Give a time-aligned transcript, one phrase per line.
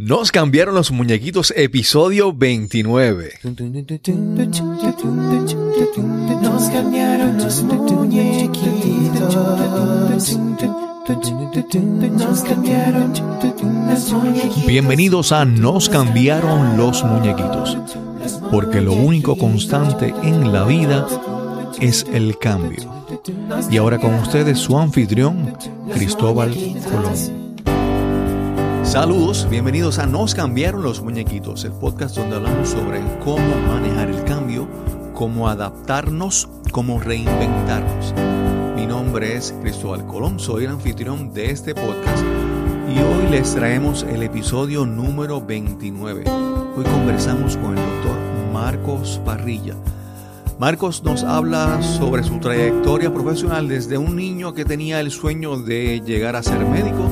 [0.00, 3.32] Nos cambiaron los muñequitos, episodio 29.
[6.40, 9.36] Nos cambiaron los muñequitos.
[12.16, 13.12] Nos cambiaron
[13.90, 14.66] los muñequitos.
[14.68, 17.76] Bienvenidos a Nos cambiaron los muñequitos,
[18.52, 21.08] porque lo único constante en la vida
[21.80, 22.88] es el cambio.
[23.68, 25.56] Y ahora con ustedes su anfitrión,
[25.92, 26.54] Cristóbal
[26.84, 27.47] Colón.
[28.88, 34.24] Saludos, bienvenidos a Nos cambiaron los muñequitos, el podcast donde hablamos sobre cómo manejar el
[34.24, 34.66] cambio,
[35.12, 38.14] cómo adaptarnos, cómo reinventarnos.
[38.76, 42.24] Mi nombre es Cristóbal Colón, soy el anfitrión de este podcast
[42.88, 46.24] y hoy les traemos el episodio número 29.
[46.74, 48.18] Hoy conversamos con el doctor
[48.54, 49.74] Marcos Parrilla.
[50.58, 56.00] Marcos nos habla sobre su trayectoria profesional desde un niño que tenía el sueño de
[56.00, 57.06] llegar a ser médico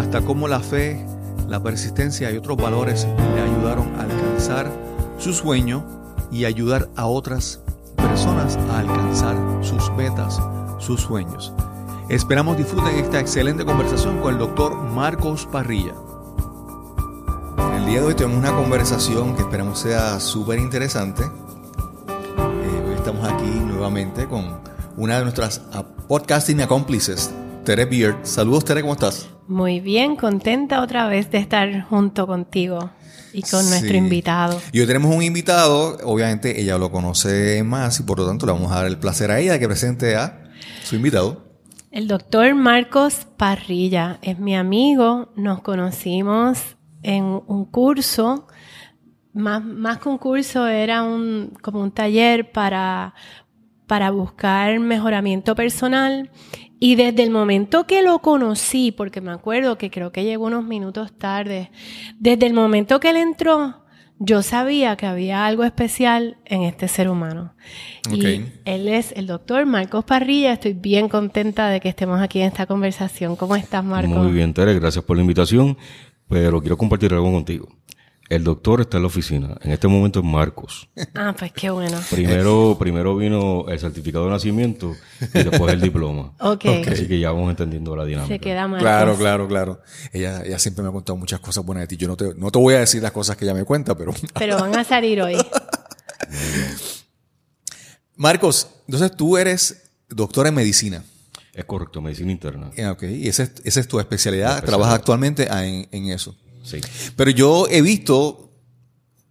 [0.00, 1.04] hasta cómo la fe,
[1.46, 4.72] la persistencia y otros valores le ayudaron a alcanzar
[5.18, 5.84] su sueño
[6.32, 7.60] y ayudar a otras
[7.96, 10.40] personas a alcanzar sus metas,
[10.78, 11.52] sus sueños.
[12.08, 15.92] Esperamos disfruten esta excelente conversación con el doctor Marcos Parrilla.
[17.76, 21.24] El día de hoy tenemos una conversación que esperamos sea súper interesante.
[21.24, 24.60] Eh, hoy estamos aquí nuevamente con
[24.96, 27.30] una de nuestras ah, podcasting accomplices,
[27.70, 28.26] Tere Beard.
[28.26, 29.28] Saludos Tere, ¿cómo estás?
[29.46, 32.90] Muy bien, contenta otra vez de estar junto contigo
[33.32, 33.70] y con Sí.
[33.70, 34.60] nuestro invitado.
[34.72, 38.50] Y hoy tenemos un invitado, obviamente ella lo conoce más y por lo tanto le
[38.54, 40.50] vamos a dar el placer a ella de que presente a
[40.82, 41.44] su invitado.
[41.92, 46.58] El doctor Marcos Parrilla es mi amigo, nos conocimos
[47.04, 48.48] en un curso,
[49.32, 53.14] más, más que un curso, era un, como un taller para,
[53.86, 56.32] para buscar mejoramiento personal.
[56.80, 60.64] Y desde el momento que lo conocí, porque me acuerdo que creo que llegó unos
[60.64, 61.70] minutos tarde,
[62.18, 63.84] desde el momento que él entró,
[64.18, 67.54] yo sabía que había algo especial en este ser humano.
[68.10, 70.54] Y él es el doctor Marcos Parrilla.
[70.54, 73.36] Estoy bien contenta de que estemos aquí en esta conversación.
[73.36, 74.16] ¿Cómo estás, Marcos?
[74.16, 75.76] Muy bien, Tere, gracias por la invitación,
[76.28, 77.68] pero quiero compartir algo contigo.
[78.30, 80.88] El doctor está en la oficina, en este momento es Marcos.
[81.16, 81.98] Ah, pues qué bueno.
[82.10, 84.94] Primero, primero vino el certificado de nacimiento
[85.34, 86.32] y después el diploma.
[86.38, 86.64] Ok.
[86.88, 88.32] Así que ya vamos entendiendo la dinámica.
[88.32, 88.84] Se queda Marcos.
[88.84, 89.80] Claro, claro, claro.
[90.12, 91.96] Ella, ella siempre me ha contado muchas cosas buenas de ti.
[91.96, 94.14] Yo no te, no te voy a decir las cosas que ella me cuenta, pero...
[94.34, 95.36] Pero van a salir hoy.
[98.14, 101.02] Marcos, entonces tú eres doctor en medicina.
[101.52, 102.70] Es correcto, medicina interna.
[102.76, 104.50] Eh, ok, y esa es, esa es tu especialidad.
[104.50, 104.66] especialidad.
[104.66, 106.36] Trabajas actualmente ah, en, en eso.
[107.16, 108.52] Pero yo he visto,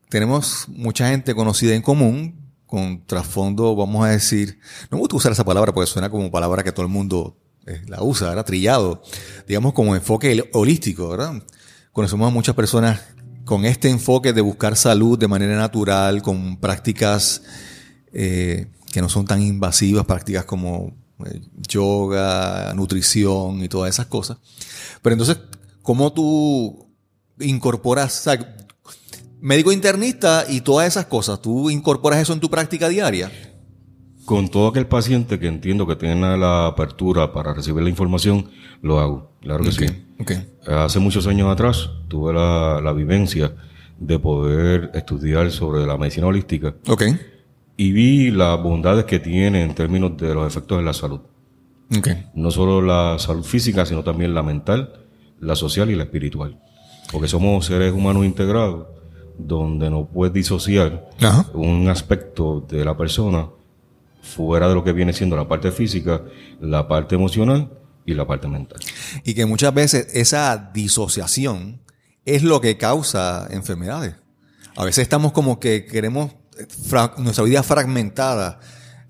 [0.10, 2.36] tenemos mucha gente conocida en común,
[2.66, 4.60] con trasfondo, vamos a decir,
[4.92, 7.82] no me gusta usar esa palabra porque suena como palabra que todo el mundo eh,
[7.88, 8.46] la usa, ¿verdad?
[8.46, 9.02] Trillado,
[9.48, 11.42] digamos como enfoque hol- holístico, ¿verdad?
[11.92, 13.02] Conocemos a muchas personas
[13.44, 17.42] con este enfoque de buscar salud de manera natural, con prácticas
[18.14, 24.38] eh, que no son tan invasivas, prácticas como eh, yoga, nutrición y todas esas cosas.
[25.02, 25.40] Pero entonces,
[25.82, 26.88] ¿cómo tú
[27.40, 28.56] incorporas, o sea,
[29.42, 33.32] médico internista y todas esas cosas, tú incorporas eso en tu práctica diaria?
[34.26, 38.50] Con todo aquel paciente que entiendo que tiene la apertura para recibir la información,
[38.82, 39.32] lo hago.
[39.42, 39.86] Claro que sí.
[40.20, 40.32] Ok.
[40.68, 43.56] Hace muchos años atrás tuve la, la vivencia
[43.98, 47.04] de poder estudiar sobre la medicina holística Ok.
[47.76, 51.22] y vi las bondades que tiene en términos de los efectos en la salud.
[52.36, 55.08] No solo la salud física, sino también la mental,
[55.40, 56.62] la social y la espiritual.
[57.12, 58.88] Porque somos seres humanos integrados
[59.38, 61.46] donde no puedes disociar Ajá.
[61.54, 63.50] un aspecto de la persona
[64.22, 66.22] fuera de lo que viene siendo la parte física,
[66.60, 67.72] la parte emocional
[68.06, 68.80] y la parte mental.
[69.24, 71.82] Y que muchas veces esa disociación
[72.26, 74.16] es lo que causa enfermedades.
[74.76, 76.32] A veces estamos como que queremos
[76.86, 78.60] fra- nuestra vida fragmentada,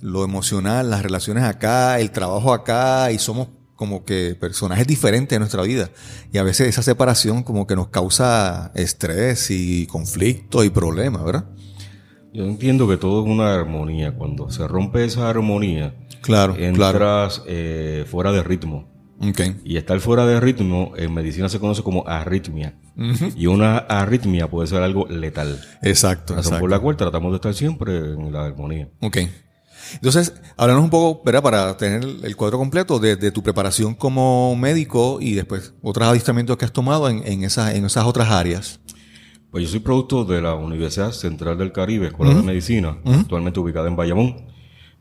[0.02, 3.50] lo emocional, las relaciones acá, el trabajo acá, y somos
[3.80, 5.90] como que personajes diferentes de nuestra vida.
[6.34, 11.46] Y a veces esa separación como que nos causa estrés y conflictos y problemas, ¿verdad?
[12.34, 14.14] Yo entiendo que todo es una armonía.
[14.14, 17.44] Cuando se rompe esa armonía, Claro, entras claro.
[17.48, 18.90] eh, fuera de ritmo.
[19.22, 19.40] Ok.
[19.64, 22.78] Y estar fuera de ritmo en medicina se conoce como arritmia.
[23.38, 25.58] Y una arritmia puede ser algo letal.
[25.82, 26.60] Exacto, Razón exacto.
[26.60, 28.90] por la cual tratamos de estar siempre en la armonía.
[29.00, 29.20] Ok.
[29.96, 31.42] Entonces, háblanos un poco, ¿verdad?
[31.44, 36.58] Para tener el cuadro completo de, de tu preparación como médico y después otros adiestramientos
[36.58, 38.80] que has tomado en, en, esas, en esas otras áreas.
[39.52, 43.88] Pues yo soy producto de la Universidad Central del Caribe, Escuela de Medicina, actualmente ubicada
[43.88, 44.46] en Bayamón.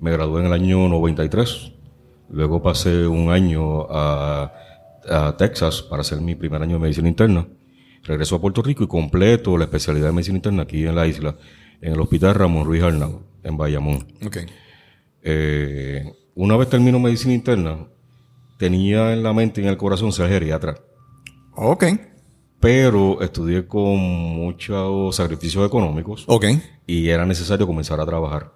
[0.01, 1.73] Me gradué en el año 93.
[2.31, 4.53] Luego pasé un año a,
[5.11, 7.47] a Texas para hacer mi primer año de medicina interna.
[8.05, 11.37] Regreso a Puerto Rico y completo la especialidad de medicina interna aquí en la isla,
[11.83, 14.07] en el Hospital Ramón Ruiz Arnau, en Bayamón.
[14.25, 14.39] Ok.
[15.31, 17.87] Eh, una vez termino medicina interna,
[18.59, 20.79] tenía en la mente y en el corazón ser geriatra,
[21.55, 21.85] Ok.
[22.61, 26.47] pero estudié con muchos sacrificios económicos Ok.
[26.87, 28.53] y era necesario comenzar a trabajar.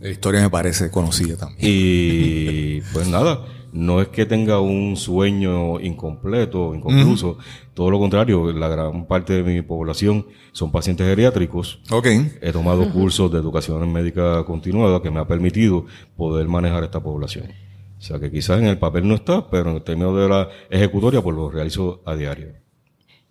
[0.00, 1.58] La historia me parece conocida también.
[1.62, 3.40] Y pues nada,
[3.72, 7.38] no es que tenga un sueño incompleto, inconcluso,
[7.74, 11.80] todo lo contrario, la gran parte de mi población son pacientes geriátricos.
[11.90, 12.06] Ok.
[12.40, 15.86] He tomado cursos de educación médica continuada que me ha permitido
[16.16, 17.52] poder manejar esta población.
[17.98, 20.48] O sea que quizás en el papel no está, pero en el término de la
[20.70, 22.54] ejecutoria pues lo realizo a diario.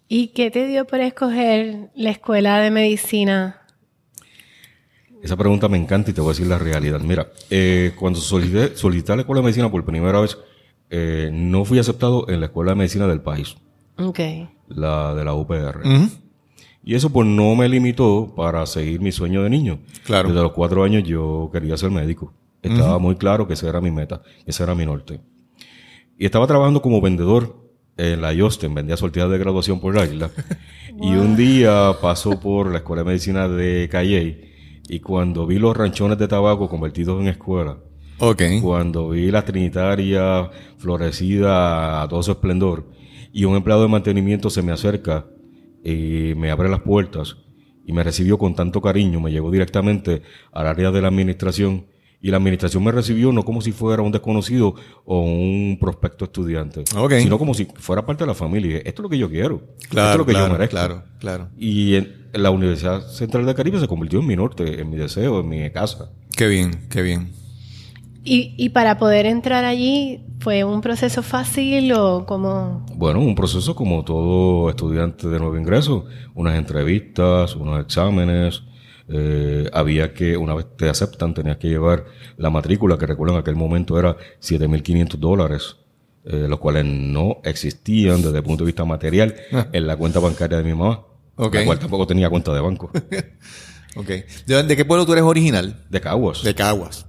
[0.08, 3.61] ¿Y qué te dio por escoger la escuela de medicina?
[5.22, 7.00] Esa pregunta me encanta y te voy a decir la realidad.
[7.02, 10.38] Mira, eh, cuando solicité, solicité la escuela de medicina por primera vez,
[10.90, 13.56] eh, no fui aceptado en la escuela de medicina del país,
[13.98, 14.20] Ok.
[14.70, 15.82] la de la UPR.
[15.86, 16.10] Ujú.
[16.84, 19.80] Y eso pues no me limitó para seguir mi sueño de niño.
[20.04, 20.30] Claro.
[20.30, 22.34] Desde los cuatro años yo quería ser médico.
[22.64, 25.20] Estaba muy claro que esa era mi meta, ese era mi norte.
[26.18, 27.56] Y estaba trabajando como vendedor
[27.98, 30.30] en la Yosten, vendía sorteadas de graduación por la isla.
[31.02, 34.51] Y un día pasó por la Escuela de Medicina de Calley
[34.90, 37.78] y cuando vi los ranchones de tabaco convertidos en escuela,
[38.20, 38.44] Ok.
[38.62, 42.88] cuando vi la Trinitaria florecida a todo su esplendor
[43.34, 45.26] y un empleado de mantenimiento se me acerca
[45.84, 47.38] y me abre las puertas
[47.86, 51.88] y me recibió con tanto cariño, me llevó directamente al área de la administración
[52.22, 54.76] y la administración me recibió no como si fuera un desconocido
[55.06, 57.14] o un prospecto estudiante, Ok.
[57.20, 58.78] sino como si fuera parte de la familia.
[58.78, 60.72] Esto es lo que yo quiero, esto es Claro, lo que claro, yo merezco.
[60.76, 61.50] claro, claro.
[61.58, 65.40] Y en la Universidad Central del Caribe se convirtió en mi norte, en mi deseo,
[65.42, 66.12] en mi casa.
[66.38, 67.32] Qué bien, qué bien.
[68.24, 72.86] ¿Y, y para poder entrar allí, fue un proceso fácil o como...
[72.96, 78.62] Bueno, un proceso como todo estudiante de nuevo ingreso, unas entrevistas, unos exámenes,
[79.12, 82.06] eh, había que, una vez te aceptan, tenías que llevar
[82.38, 85.78] la matrícula, que recuerdo en aquel momento era 7.500 dólares,
[86.26, 89.36] eh, los cuales no existían desde el punto de vista material
[89.72, 91.04] en la cuenta bancaria de mi mamá,
[91.36, 91.56] Ok.
[91.56, 92.92] la cual tampoco tenía cuenta de banco,
[93.98, 94.08] Ok.
[94.46, 95.84] ¿De, de qué pueblo tú eres original?
[95.90, 96.44] de Caguas.
[96.44, 97.06] De Caguas.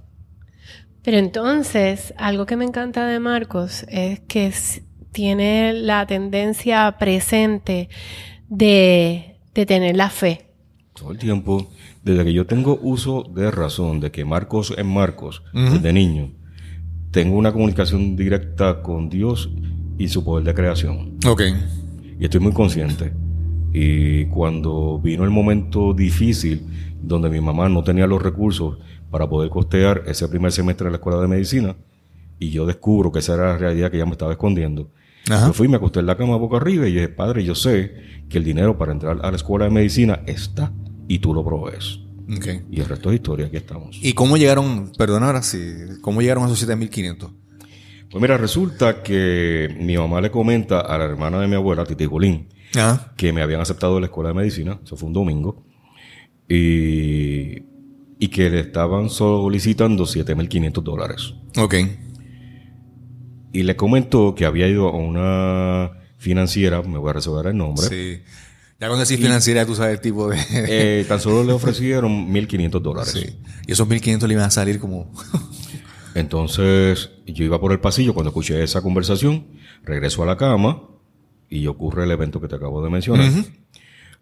[1.01, 4.53] Pero entonces, algo que me encanta de Marcos es que
[5.11, 7.89] tiene la tendencia presente
[8.49, 10.49] de, de tener la fe.
[10.93, 11.69] Todo el tiempo,
[12.03, 16.31] desde que yo tengo uso de razón, de que Marcos es Marcos, desde niño,
[17.11, 19.49] tengo una comunicación directa con Dios
[19.97, 21.17] y su poder de creación.
[21.25, 21.41] Ok.
[22.19, 23.13] Y estoy muy consciente.
[23.71, 26.65] Y cuando vino el momento difícil,
[27.01, 28.77] donde mi mamá no tenía los recursos
[29.09, 31.75] para poder costear ese primer semestre de la escuela de medicina,
[32.37, 34.89] y yo descubro que esa era la realidad que ella me estaba escondiendo,
[35.29, 35.47] Ajá.
[35.47, 37.93] yo fui, me acosté en la cama boca arriba y dije, padre, yo sé
[38.27, 40.73] que el dinero para entrar a la escuela de medicina está
[41.07, 41.99] y tú lo provees.
[42.71, 43.99] Y el resto es historia, aquí estamos.
[44.01, 45.59] ¿Y cómo llegaron, perdona ahora sí,
[46.01, 47.31] cómo llegaron a esos 7500?
[48.09, 52.05] Pues mira, resulta que mi mamá le comenta a la hermana de mi abuela, Titi
[52.05, 53.13] Golín, Ajá.
[53.17, 55.65] que me habían aceptado de la escuela de medicina, eso fue un domingo,
[56.47, 57.63] y,
[58.19, 61.33] y que le estaban solicitando 7.500 dólares.
[61.57, 61.75] Ok.
[63.51, 67.85] Y le comentó que había ido a una financiera, me voy a reservar el nombre,
[67.85, 68.21] Sí.
[68.83, 70.37] Ya cuando decís financiera, tú sabes el tipo de...
[70.51, 73.11] eh, tan solo le ofrecieron 1.500 dólares.
[73.13, 73.37] sí.
[73.65, 75.09] Y esos 1500 le iban a salir como...
[76.15, 79.45] Entonces yo iba por el pasillo cuando escuché esa conversación,
[79.83, 80.81] regreso a la cama
[81.49, 83.31] y ocurre el evento que te acabo de mencionar.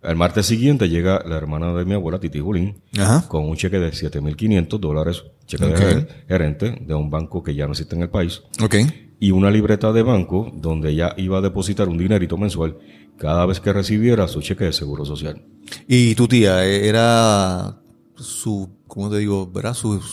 [0.04, 3.28] El martes siguiente llega la hermana de mi abuela, Titi Julín, Ajá.
[3.28, 5.72] con un cheque de 7.500 dólares, cheque Ok.
[5.80, 8.76] de ger- gerente de un banco que ya no existe en el país, Ok.
[9.20, 12.78] y una libreta de banco donde ella iba a depositar un dinerito mensual
[13.22, 15.44] cada vez que recibiera su cheque de seguro social.
[15.88, 17.78] Y tu tía, eh, era
[18.16, 19.46] su, ¿cómo te digo?
[19.52, 19.76] ¿Verdad?
[19.76, 20.04] Sus,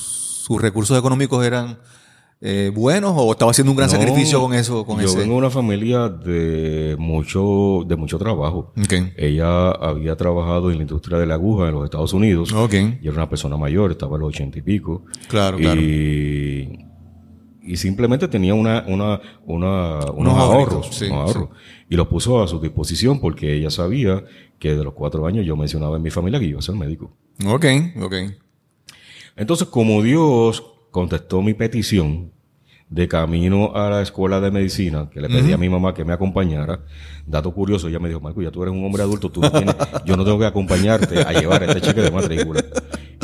[0.46, 1.78] sus recursos económicos eran
[2.40, 5.18] eh, buenos o estaba haciendo un gran No, sacrificio con eso, con yo ese.
[5.18, 8.72] vengo de una familia de mucho, de mucho trabajo.
[9.16, 12.54] Ella había trabajado en la industria de la aguja en los Estados Unidos.
[12.70, 15.04] Y era una persona mayor, estaba en los ochenta y pico.
[15.28, 16.87] Claro, y, claro.
[17.68, 21.50] Y simplemente tenía una, una, una, unos, Unos ahorros, sí, unos ahorros.
[21.88, 24.24] Y los puso a su disposición porque ella sabía
[24.58, 27.16] que de los cuatro años yo mencionaba en mi familia que iba a ser médico.
[27.46, 27.66] Ok,
[28.00, 28.14] ok.
[29.36, 32.32] Entonces, como Dios contestó mi petición
[32.90, 36.14] de camino a la escuela de medicina, que le pedí a mi mamá que me
[36.14, 36.80] acompañara,
[37.26, 39.76] dato curioso, ella me dijo, Marco, ya tú eres un hombre adulto, tú no tienes,
[40.06, 42.64] yo no tengo que acompañarte a llevar este cheque de matrícula.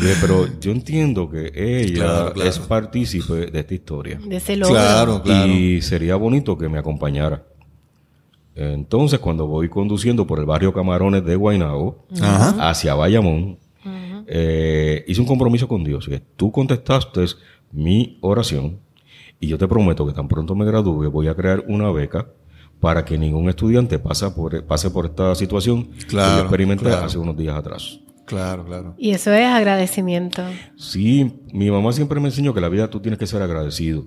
[0.04, 2.48] Y dije, pero yo entiendo que ella Claro, claro.
[2.50, 4.20] es partícipe de esta historia.
[4.24, 4.74] De ese logro.
[4.74, 5.52] Claro, claro.
[5.52, 7.44] Y sería bonito que me acompañara.
[8.56, 12.70] Entonces, cuando voy conduciendo por el barrio Camarones de Guaynabo Ajá.
[12.70, 13.58] hacia Bayamón,
[14.26, 16.06] eh, hice un compromiso con Dios.
[16.06, 17.24] Que tú contestaste
[17.72, 18.78] mi oración
[19.40, 22.28] y yo te prometo que tan pronto me gradúe voy a crear una beca
[22.80, 27.06] para que ningún estudiante pase por, pase por esta situación que Claro, yo experimenté claro.
[27.06, 27.98] hace unos días atrás.
[28.26, 28.94] Claro, claro.
[28.98, 30.42] Y eso es agradecimiento.
[30.76, 34.06] Sí, mi mamá siempre me enseñó que la vida tú tienes que ser agradecido.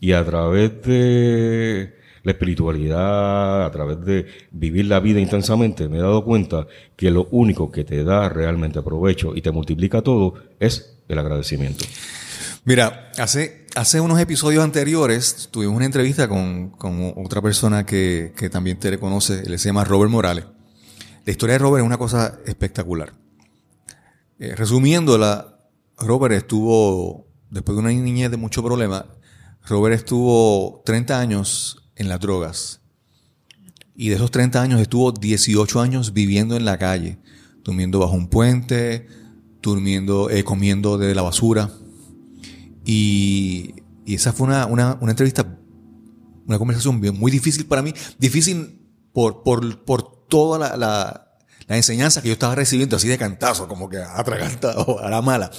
[0.00, 6.00] Y a través de la espiritualidad, a través de vivir la vida intensamente, me he
[6.00, 6.66] dado cuenta
[6.96, 11.84] que lo único que te da realmente provecho y te multiplica todo es el agradecimiento.
[12.64, 18.48] Mira, hace, hace unos episodios anteriores tuvimos una entrevista con, con otra persona que, que
[18.48, 20.44] también te reconoce, él se llama Robert Morales.
[21.24, 23.12] La historia de Robert es una cosa espectacular.
[24.42, 25.56] Eh, resumiéndola,
[25.96, 29.06] Robert estuvo, después de una niñez de mucho problema,
[29.68, 32.80] Robert estuvo 30 años en las drogas.
[33.94, 37.20] Y de esos 30 años estuvo 18 años viviendo en la calle,
[37.62, 39.06] durmiendo bajo un puente,
[39.62, 41.70] durmiendo, eh, comiendo de la basura.
[42.84, 45.56] Y, y esa fue una, una, una entrevista,
[46.48, 47.94] una conversación muy difícil para mí.
[48.18, 48.80] Difícil
[49.12, 51.21] por, por, por toda la, la,
[51.66, 55.50] la enseñanza que yo estaba recibiendo, así de cantazo, como que atragantado a la mala.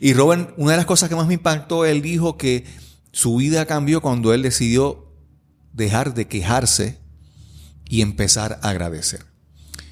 [0.00, 2.64] Y Robert, una de las cosas que más me impactó, él dijo que
[3.12, 5.12] su vida cambió cuando él decidió
[5.72, 6.98] dejar de quejarse
[7.88, 9.24] y empezar a agradecer.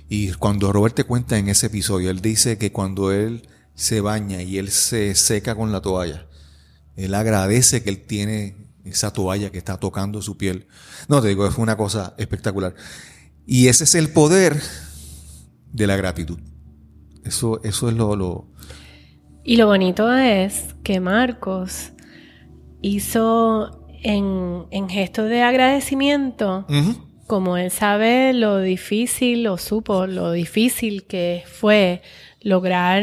[0.08, 4.42] Y cuando Robert te cuenta en ese episodio, él dice que cuando él se baña
[4.42, 6.26] y él se seca con la toalla,
[6.94, 10.68] él agradece que él tiene esa toalla que está tocando su piel.
[11.08, 12.75] No, te digo, es una cosa espectacular.
[13.46, 14.60] Y ese es el poder
[15.73, 16.38] de la gratitud.
[17.25, 18.46] Eso, eso es lo, lo-
[19.44, 21.92] Y lo bonito es que Marcos
[22.82, 26.66] hizo en, en gesto de agradecimiento,
[27.26, 32.02] como él sabe lo difícil, o supo lo difícil que fue
[32.40, 33.02] lograr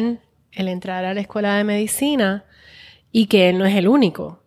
[0.51, 2.46] el entrar a la escuela de medicina
[3.12, 4.43] y que él no es el único.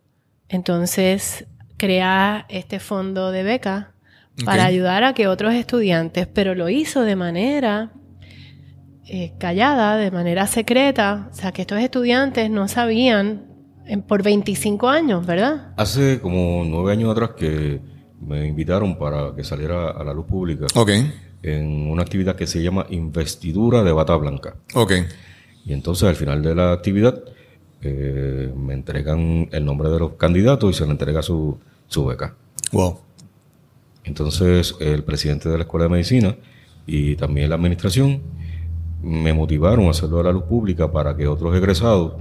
[0.49, 1.45] Entonces
[1.77, 3.93] crea este fondo de beca
[4.45, 7.91] para ayudar a que otros estudiantes, pero lo hizo de manera
[9.09, 13.45] eh, callada, de manera secreta, o sea que estos estudiantes no sabían
[13.85, 15.73] en- por 25 años, ¿verdad?
[15.77, 17.79] Hace como nueve años atrás que
[18.19, 20.89] me invitaron para que saliera a la luz pública Ok,
[21.43, 24.55] en una actividad que se llama Investidura de Bata Blanca.
[24.73, 24.91] ok.
[25.65, 27.21] Y entonces al final de la actividad
[27.81, 32.35] eh, me entregan el nombre de los candidatos y se le entrega su, su beca.
[32.71, 32.99] Wow.
[34.03, 36.35] Entonces el presidente de la Escuela de Medicina
[36.85, 38.21] y también la administración
[39.07, 42.13] me motivaron a hacerlo a la luz pública para que otros egresados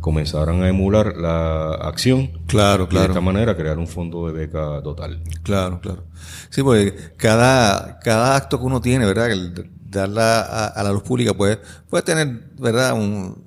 [0.00, 3.06] comenzaran a emular la acción Claro, y de claro.
[3.08, 5.22] esta manera crear un fondo de beca total.
[5.42, 6.04] Claro, claro.
[6.50, 9.30] Sí, porque cada, cada acto que uno tiene, ¿verdad?
[9.30, 11.58] El darla a, a la luz pública puede,
[11.88, 12.92] puede tener, ¿verdad?
[12.92, 13.44] Un,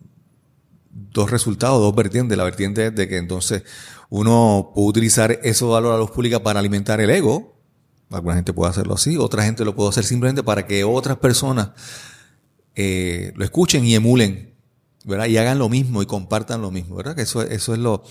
[0.91, 2.37] dos resultados, dos vertientes.
[2.37, 3.63] La vertiente es de que entonces
[4.09, 7.55] uno puede utilizar eso darlo a la luz pública para alimentar el ego.
[8.09, 11.71] Alguna gente puede hacerlo así, otra gente lo puede hacer simplemente para que otras personas
[12.77, 14.53] eh, lo escuchen y emulen,
[15.03, 15.25] ¿verdad?
[15.25, 17.15] Y hagan lo mismo y compartan lo mismo, ¿verdad?
[17.15, 18.03] Que eso, eso es lo,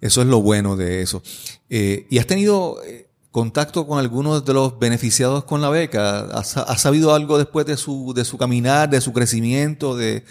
[0.00, 1.22] eso es lo bueno de eso.
[1.68, 6.20] Eh, ¿Y has tenido eh, contacto con algunos de los beneficiados con la beca?
[6.32, 10.22] ¿Has, has sabido algo después de su, de su caminar, de su crecimiento, de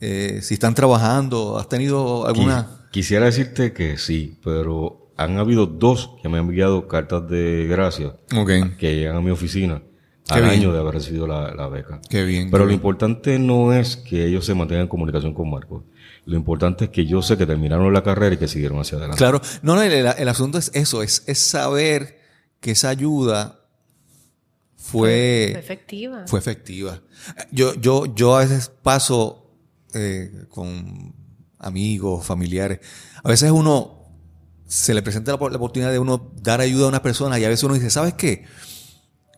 [0.00, 1.58] eh, si están trabajando?
[1.58, 2.68] ¿Has tenido alguna?
[2.68, 7.66] Qui- Quisiera decirte que sí, pero han habido dos que me han enviado cartas de
[7.68, 8.16] gracia
[8.78, 9.82] que llegan a mi oficina
[10.26, 10.52] Qué al bien.
[10.54, 12.00] año de haber recibido la, la beca.
[12.08, 12.50] qué bien.
[12.50, 12.78] Pero qué lo bien.
[12.78, 15.82] importante no es que ellos se mantengan en comunicación con Marcos.
[16.26, 19.18] Lo importante es que yo sé que terminaron la carrera y que siguieron hacia adelante.
[19.18, 22.18] Claro, no, no, el, el asunto es eso, es, es saber
[22.60, 23.60] que esa ayuda
[24.76, 26.24] Fue fue, efectiva.
[26.26, 27.00] fue efectiva.
[27.50, 29.50] Yo, yo, yo a veces paso
[29.94, 31.14] eh, con
[31.58, 32.80] amigos, familiares.
[33.22, 34.08] A veces uno
[34.66, 37.48] se le presenta la, la oportunidad de uno dar ayuda a una persona y a
[37.48, 38.44] veces uno dice, ¿sabes qué?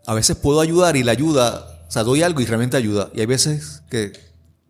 [0.07, 3.11] A veces puedo ayudar y la ayuda, o sea, doy algo y realmente ayuda.
[3.15, 4.13] Y hay veces que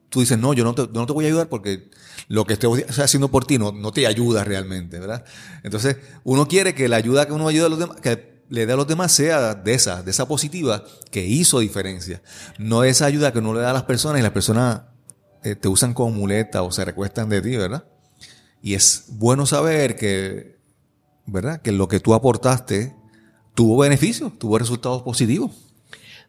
[0.09, 1.90] tú dices, no, yo no te, no te voy a ayudar porque
[2.28, 5.25] lo que estoy haciendo por ti no, no te ayuda realmente, ¿verdad?
[5.62, 8.73] Entonces, uno quiere que la ayuda que uno ayuda a los demás, que le dé
[8.73, 12.23] a los demás sea de esa, de esa positiva que hizo diferencia.
[12.59, 14.83] No esa ayuda que uno le da a las personas y las personas
[15.43, 17.85] eh, te usan como muleta o se recuestan de ti, ¿verdad?
[18.62, 20.59] Y es bueno saber que,
[21.26, 21.61] ¿verdad?
[21.61, 22.95] Que lo que tú aportaste
[23.56, 25.50] tuvo beneficios, tuvo resultados positivos.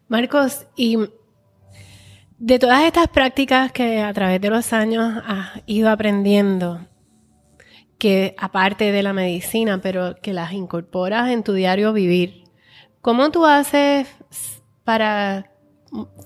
[0.08, 0.98] Marcos, y
[2.38, 6.84] de todas estas prácticas que a través de los años has ido aprendiendo,
[7.98, 12.48] que aparte de la medicina, pero que las incorporas en tu diario vivir,
[13.00, 14.06] ¿Cómo tú haces
[14.84, 15.50] para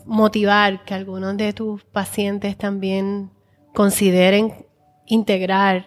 [0.04, 3.30] motivar que algunos de tus pacientes también
[3.74, 4.66] consideren
[5.06, 5.86] integrar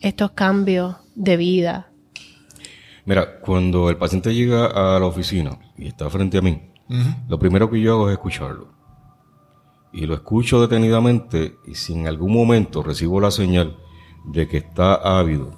[0.00, 1.91] estos cambios de vida?
[3.04, 6.60] Mira, cuando el paciente llega a la oficina y está frente a mí,
[7.28, 8.68] lo primero que yo hago es escucharlo.
[9.92, 13.76] Y lo escucho detenidamente y si en algún momento recibo la señal
[14.24, 15.50] de que está ávido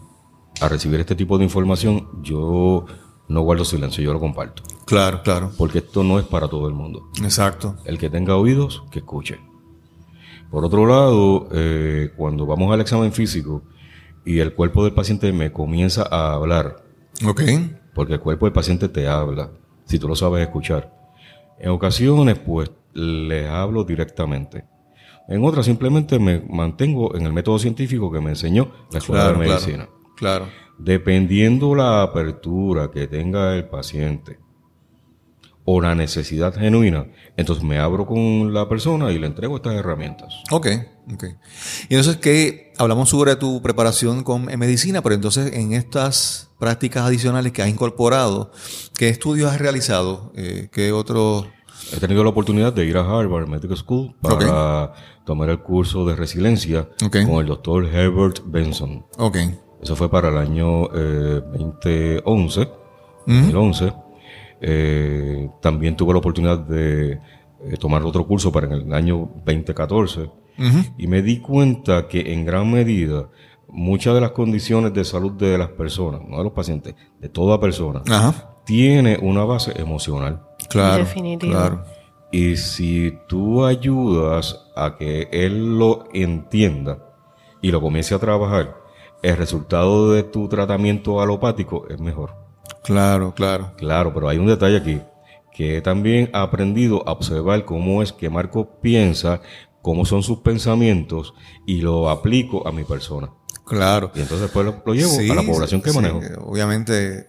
[0.61, 2.87] a recibir este tipo de información, yo
[3.29, 4.63] no guardo silencio, yo lo comparto.
[4.87, 5.53] Claro, claro.
[5.57, 7.09] Porque esto no es para todo el mundo.
[7.23, 7.77] Exacto.
[7.85, 9.41] El que tenga oídos, que escuche.
[10.51, 13.63] Por otro lado, eh, cuando vamos al examen físico
[14.25, 16.84] y el cuerpo del paciente me comienza a hablar,
[17.25, 17.43] Ok.
[17.95, 19.51] porque el cuerpo del paciente te habla,
[19.85, 20.93] si tú lo sabes escuchar.
[21.59, 24.65] En ocasiones, pues, les hablo directamente.
[25.29, 29.39] En otras, simplemente me mantengo en el método científico que me enseñó la escuela Claro,
[29.39, 29.89] de medicina.
[30.17, 30.47] Claro.
[30.79, 34.39] Dependiendo la apertura que tenga el paciente
[35.65, 37.07] o la necesidad genuina,
[37.37, 40.43] entonces me abro con la persona y le entrego estas herramientas.
[40.51, 40.67] Ok,
[41.15, 41.25] ok.
[41.89, 42.73] Y entonces, ¿qué?
[42.77, 47.69] Hablamos sobre tu preparación con, en medicina, pero entonces en estas prácticas adicionales que has
[47.69, 48.51] incorporado,
[48.97, 50.33] ¿qué estudios has realizado?
[50.35, 51.45] Eh, ¿Qué otros?
[51.93, 54.95] He tenido la oportunidad de ir a Harvard Medical School para
[55.27, 59.05] tomar el curso de resiliencia con el doctor Herbert Benson.
[59.19, 59.37] Ok.
[59.83, 62.69] Eso fue para el año eh, 2011.
[63.27, 63.93] 2011.
[64.63, 67.19] Eh, también tuve la oportunidad de eh,
[67.79, 70.31] tomar otro curso para el año 2014.
[70.97, 73.29] Y me di cuenta que en gran medida
[73.75, 77.61] muchas de las condiciones de salud de las personas, no de los pacientes, de toda
[77.61, 78.57] persona, Ajá.
[78.65, 80.43] tiene una base emocional.
[80.71, 80.99] Claro.
[80.99, 81.53] Definitivo.
[81.53, 81.85] Claro.
[82.31, 86.99] Y si tú ayudas a que él lo entienda
[87.61, 88.77] y lo comience a trabajar,
[89.23, 92.35] el resultado de tu tratamiento alopático es mejor.
[92.83, 93.73] Claro, claro.
[93.77, 95.01] Claro, pero hay un detalle aquí,
[95.53, 99.41] que he también aprendido a observar cómo es que Marco piensa,
[99.83, 101.35] cómo son sus pensamientos
[101.67, 103.31] y lo aplico a mi persona.
[103.65, 104.11] Claro.
[104.15, 106.21] Y entonces después lo, lo llevo Sí, a la población que sí, manejo.
[106.45, 107.27] Obviamente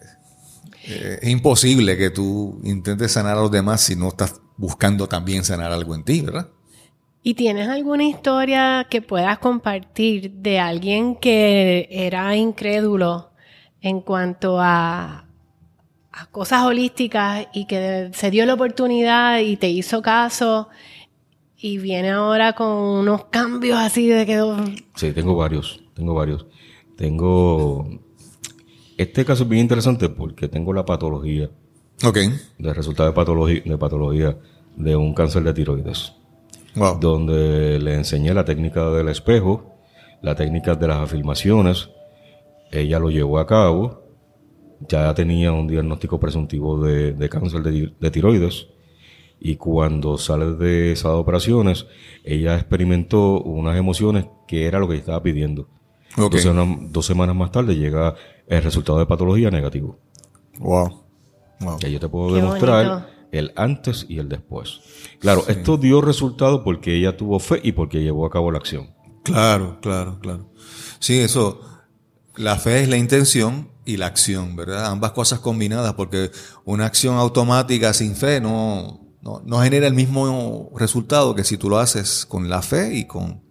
[0.87, 5.43] eh, es imposible que tú intentes sanar a los demás si no estás buscando también
[5.43, 6.49] sanar algo en ti, ¿verdad?
[7.23, 13.31] ¿Y tienes alguna historia que puedas compartir de alguien que era incrédulo
[13.81, 15.25] en cuanto a,
[16.11, 20.69] a cosas holísticas y que se dio la oportunidad y te hizo caso
[21.57, 24.83] y viene ahora con unos cambios así de que...
[24.95, 26.45] Sí, tengo varios, tengo varios.
[26.95, 27.88] Tengo...
[28.97, 31.49] Este caso es bien interesante porque tengo la patología,
[32.05, 32.17] Ok.
[32.60, 34.38] de resultado de patología, de patología
[34.77, 36.13] de un cáncer de tiroides,
[36.75, 36.99] Wow.
[36.99, 39.73] donde le enseñé la técnica del espejo,
[40.21, 41.89] la técnica de las afirmaciones,
[42.71, 44.03] ella lo llevó a cabo,
[44.88, 48.67] ya tenía un diagnóstico presuntivo de, de cáncer de, de tiroides,
[49.41, 51.86] y cuando sale de esas operaciones,
[52.23, 55.67] ella experimentó unas emociones que era lo que estaba pidiendo.
[56.17, 56.36] Ok.
[56.36, 58.15] Entonces, unas dos semanas más tarde llega
[58.47, 59.99] el resultado de patología negativo.
[60.60, 61.04] Wow.
[61.60, 61.80] Wow.
[61.80, 63.08] Que yo te puedo Qué demostrar bonito.
[63.32, 64.82] el antes y el después.
[65.19, 68.93] Claro, esto dio resultado porque ella tuvo fe y porque llevó a cabo la acción.
[69.23, 70.51] Claro, claro, claro.
[70.99, 71.62] Sí, eso.
[72.36, 74.88] La fe es la intención y la acción, ¿verdad?
[74.88, 76.32] Ambas cosas combinadas, porque
[76.65, 81.69] una acción automática sin fe no, no, no genera el mismo resultado que si tú
[81.69, 83.44] lo haces con la fe y con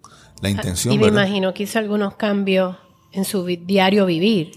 [0.44, 1.24] la intención, y me ¿verdad?
[1.26, 2.76] imagino que hizo algunos cambios
[3.12, 4.52] en su diario vivir.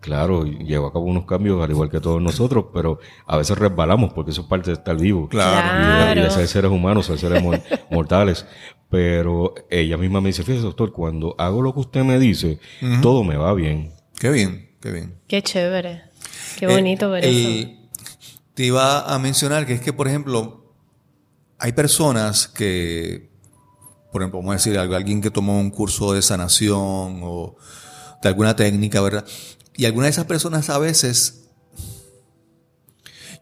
[0.00, 4.12] Claro, llevó a cabo unos cambios al igual que todos nosotros, pero a veces resbalamos
[4.12, 5.28] porque eso es parte de estar vivo.
[5.28, 6.14] Claro.
[6.14, 8.44] Y de, de ser seres humanos, ser seres mor- mortales.
[8.90, 12.58] Pero ella misma me dice, fíjese doctor, cuando hago lo que usted me dice,
[13.00, 13.92] todo me va bien.
[14.18, 15.14] Qué bien, qué bien.
[15.28, 16.02] Qué chévere.
[16.58, 17.48] Qué bonito ver Eh, eso.
[17.48, 17.78] el-
[18.54, 20.74] Te iba a mencionar que es que, por ejemplo,
[21.60, 23.30] hay personas que,
[24.12, 27.56] por ejemplo, vamos a decir alguien que tomó un curso de sanación o
[28.22, 29.24] de alguna técnica, ¿verdad?
[29.74, 31.48] Y algunas de esas personas a veces,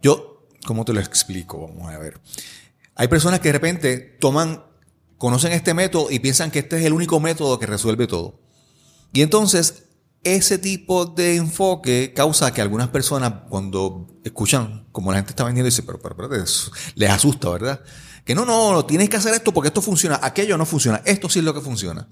[0.00, 1.66] yo, ¿cómo te lo explico?
[1.66, 2.20] Vamos a ver.
[2.94, 4.64] Hay personas que de repente toman,
[5.18, 8.40] conocen este método y piensan que este es el único método que resuelve todo.
[9.12, 9.88] Y entonces,
[10.22, 15.66] ese tipo de enfoque causa que algunas personas, cuando escuchan, como la gente está vendiendo,
[15.66, 17.80] dicen, pero, pero, eso les asusta, ¿verdad?
[18.24, 21.38] Que no, no, tienes que hacer esto porque esto funciona, aquello no funciona, esto sí
[21.38, 22.08] es lo que funciona.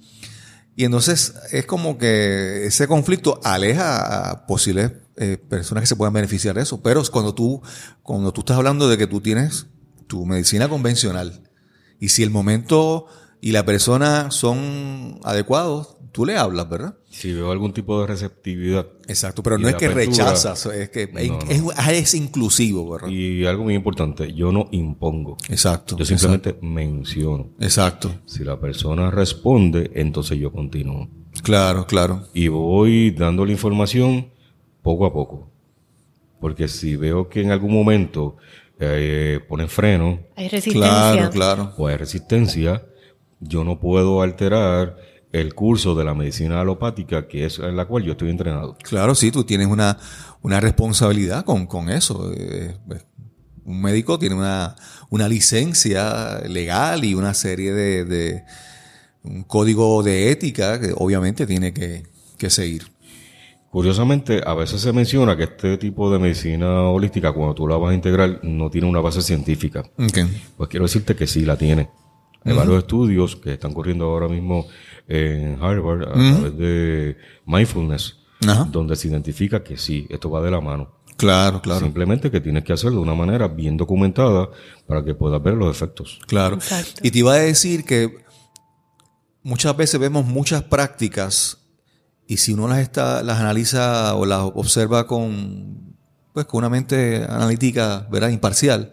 [0.75, 6.13] Y entonces es como que ese conflicto aleja a posibles eh, personas que se puedan
[6.13, 6.81] beneficiar de eso.
[6.83, 7.61] Pero cuando tú,
[8.03, 9.67] cuando tú estás hablando de que tú tienes
[10.07, 11.43] tu medicina convencional
[11.99, 13.07] y si el momento
[13.41, 16.95] y la persona son adecuados, tú le hablas, ¿verdad?
[17.11, 18.87] Si veo algún tipo de receptividad.
[19.07, 20.25] Exacto, pero no es que apertura.
[20.31, 21.71] rechazas, es que No, es, no.
[21.73, 23.09] es- es inclusivo, ¿verdad?
[23.09, 25.37] Y algo muy importante, yo no impongo.
[25.49, 25.97] Exacto.
[25.97, 27.51] Yo simplemente menciono.
[27.61, 28.11] Exacto.
[28.27, 31.09] Si la persona responde, entonces yo continúo.
[31.43, 32.25] Claro, claro.
[32.35, 34.29] Y voy dando la información
[34.83, 35.51] poco a poco.
[36.41, 38.37] Porque si veo que en algún momento
[38.81, 40.89] eh, ponen freno Hay resistencia.
[40.91, 41.73] Claro, claro.
[41.77, 42.85] o hay resistencia,
[43.41, 44.97] yo no puedo alterar
[45.33, 48.77] el curso de la medicina alopática, que es en la cual yo estoy entrenado.
[48.83, 49.99] Claro, sí, tú tienes una,
[50.43, 52.33] una responsabilidad con, con eso.
[52.33, 53.01] Eh, eh,
[53.65, 54.75] un médico tiene una,
[55.11, 58.45] una licencia legal y una serie de, de-
[59.25, 62.05] un código de ética que obviamente tiene que,
[62.39, 62.85] que seguir.
[63.71, 67.91] Curiosamente, a veces se menciona que este tipo de medicina holística, cuando tú la vas
[67.91, 69.83] a integrar, no tiene una base científica.
[70.57, 71.91] Pues quiero decirte que sí la tiene.
[72.45, 74.67] Hay varios estudios que están corriendo ahora mismo
[75.07, 78.17] en Harvard a través de mindfulness,
[78.71, 80.99] donde se identifica que sí, esto va de la mano.
[81.17, 81.81] Claro, claro.
[81.81, 84.51] Simplemente que tienes que hacerlo de una manera bien documentada
[84.87, 86.21] para que puedas ver los efectos.
[86.29, 86.55] Claro.
[86.57, 87.01] Exacto.
[87.03, 88.25] Y te iba a decir que
[89.43, 91.59] muchas veces vemos muchas prácticas
[92.29, 95.97] y si uno las está, las analiza o las observa con,
[96.35, 98.29] pues, con una mente analítica, ¿verdad?
[98.29, 98.93] Imparcial,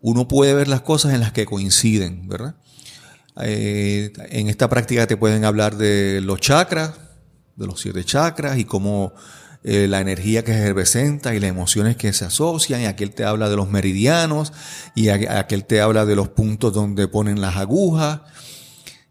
[0.00, 2.54] uno puede ver las cosas en las que coinciden, ¿verdad?
[3.42, 6.92] Eh, en esta práctica te pueden hablar de los chakras,
[7.56, 9.12] de los siete chakras y cómo
[9.62, 12.82] eh, la energía que se representa y las emociones que se asocian.
[12.82, 14.52] Y aquel te habla de los meridianos
[14.94, 18.20] y aquel te habla de los puntos donde ponen las agujas.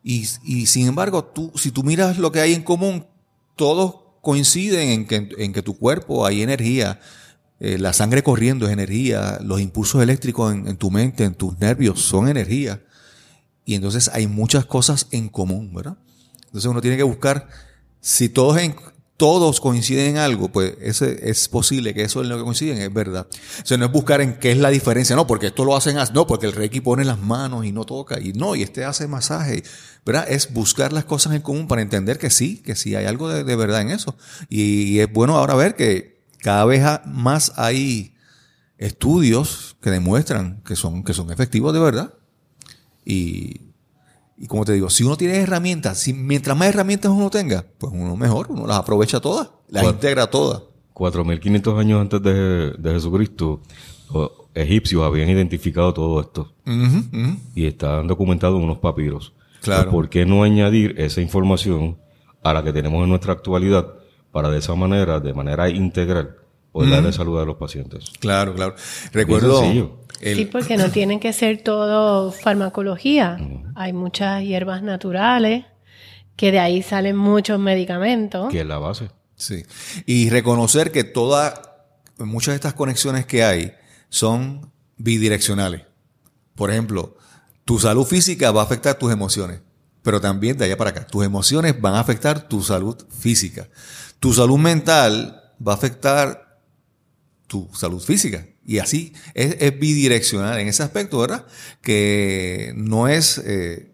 [0.03, 3.07] Y, y sin embargo, tú, si tú miras lo que hay en común,
[3.55, 6.99] todos coinciden en que, en que tu cuerpo hay energía.
[7.59, 12.01] Eh, la sangre corriendo es energía, los impulsos eléctricos en tu mente, en tus nervios
[12.01, 12.81] son energía.
[13.65, 15.97] Y entonces hay muchas cosas en común, ¿verdad?
[16.45, 17.49] Entonces uno tiene que buscar,
[17.99, 18.75] si todos, en-
[19.17, 22.93] todos coinciden en algo, pues ese, es posible que eso es lo que coinciden, es
[22.93, 23.27] verdad.
[23.63, 25.97] O sea, no es buscar en qué es la diferencia, no, porque esto lo hacen
[26.13, 29.07] no, porque el Reiki pone las manos y no toca, y no, y este hace
[29.07, 29.63] masaje,
[30.05, 30.25] ¿verdad?
[30.29, 33.55] Es buscar las cosas en común para entender que sí, que sí hay algo de,
[33.55, 34.17] verdad en eso.
[34.49, 38.15] Y, y es bueno ahora ver que cada vez más hay
[38.77, 42.13] estudios que demuestran que son, que son efectivos de verdad.
[43.05, 43.61] Y,
[44.37, 47.93] y como te digo, si uno tiene herramientas, si, mientras más herramientas uno tenga, pues
[47.95, 50.63] uno mejor, uno las aprovecha todas, las integra todas.
[50.93, 53.61] 4.500 años antes de, de Jesucristo,
[54.13, 57.37] los egipcios habían identificado todo esto Ujú, ujú.
[57.53, 59.33] y están documentados en unos papiros.
[59.61, 59.83] Claro.
[59.83, 61.97] Pues, ¿Por qué no añadir esa información
[62.43, 63.93] a la que tenemos en nuestra actualidad
[64.31, 66.37] para de esa manera, de manera integral,
[66.71, 68.11] poder darle salud a los pacientes?
[68.19, 68.75] Claro, claro.
[69.11, 69.61] Recuerdo.
[70.21, 73.37] El- Sí, porque no tienen que ser todo farmacología.
[73.75, 75.65] Hay muchas hierbas naturales
[76.35, 78.49] que de ahí salen muchos medicamentos.
[78.51, 79.09] Que es la base.
[79.35, 79.63] Sí.
[80.05, 81.59] Y reconocer que todas,
[82.17, 83.73] muchas de estas conexiones que hay
[84.09, 85.83] son bidireccionales.
[86.55, 87.17] Por ejemplo,
[87.65, 89.61] tu salud física va a afectar tus emociones,
[90.03, 91.05] pero también de allá para acá.
[91.07, 93.67] Tus emociones van a afectar tu salud física.
[94.19, 96.59] Tu salud mental va a afectar
[97.47, 98.45] tu salud física.
[98.65, 101.45] Y así es, es bidireccional en ese aspecto, ¿verdad?
[101.81, 103.91] Que no es eh,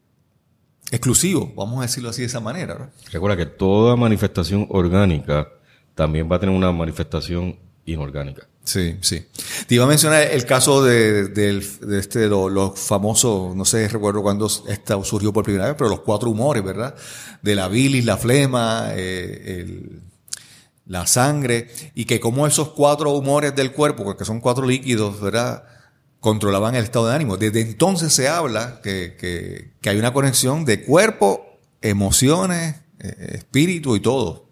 [0.92, 2.90] exclusivo, vamos a decirlo así de esa manera, ¿verdad?
[3.12, 5.48] Recuerda que toda manifestación orgánica
[5.96, 8.48] también va a tener una manifestación inorgánica.
[8.64, 9.26] Sí, sí.
[9.68, 13.88] Te iba a mencionar el caso de, del- de este, lo- los famosos, no sé,
[13.88, 16.96] recuerdo cuándo esta surgió por primera vez, pero los cuatro humores, ¿verdad?
[17.42, 20.02] De la bilis, la flema, eh, el-
[20.86, 25.64] la sangre, y que como esos cuatro humores del cuerpo, porque son cuatro líquidos, ¿verdad?
[26.20, 27.38] Controlaban el estado de ánimo.
[27.38, 33.96] Desde entonces se habla que, que, que hay una conexión de cuerpo, emociones, eh, espíritu
[33.96, 34.48] y todo.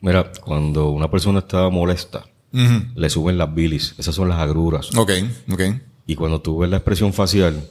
[0.00, 4.88] Mira, cuando una persona está molesta, le suben las bilis, esas son las agruras.
[4.96, 5.10] Ok,
[5.52, 5.62] ok.
[6.06, 7.70] Y cuando tú ves la expresión facial,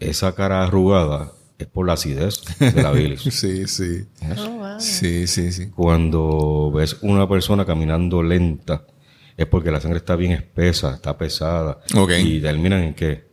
[0.00, 3.22] esa cara arrugada es por la acidez de la bilis.
[3.30, 4.04] Sí, sí.
[4.38, 5.66] Oh, Sí, sí, sí.
[5.68, 8.84] Cuando ves una persona caminando lenta,
[9.36, 11.78] es porque la sangre está bien espesa, está pesada.
[11.94, 12.12] Ok.
[12.22, 13.26] Y terminan en qué?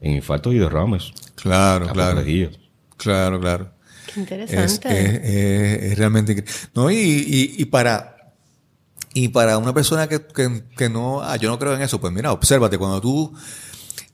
[0.00, 1.12] En infartos y derrames.
[1.34, 2.22] Claro, claro.
[2.96, 3.72] Claro, claro.
[4.06, 4.88] Qué Es, interesante.
[4.88, 6.52] es- es- es realmente increíble.
[6.74, 8.16] No, y, y, y para
[9.12, 12.12] y para una persona que, que, que no, ah, yo no creo en eso, pues
[12.12, 13.34] mira, obsérvate, cuando tú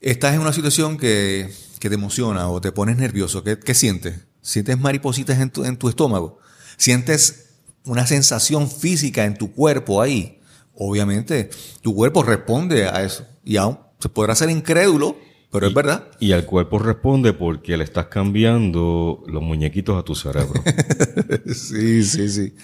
[0.01, 4.21] estás en una situación que, que te emociona o te pones nervioso, ¿qué, qué sientes?
[4.41, 6.39] ¿Sientes maripositas en tu, en tu estómago?
[6.77, 7.49] ¿Sientes
[7.85, 10.39] una sensación física en tu cuerpo ahí?
[10.75, 11.49] Obviamente,
[11.81, 13.25] tu cuerpo responde a eso.
[13.43, 15.17] Y aún se podrá ser incrédulo,
[15.51, 16.07] pero es verdad.
[16.19, 20.61] Y el cuerpo responde porque le estás cambiando los muñequitos a tu cerebro.
[21.53, 22.55] sí, sí, sí.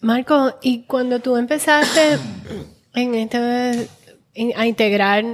[0.00, 2.18] Marco, y cuando tú empezaste
[2.94, 3.88] en este,
[4.34, 5.24] en- a integrar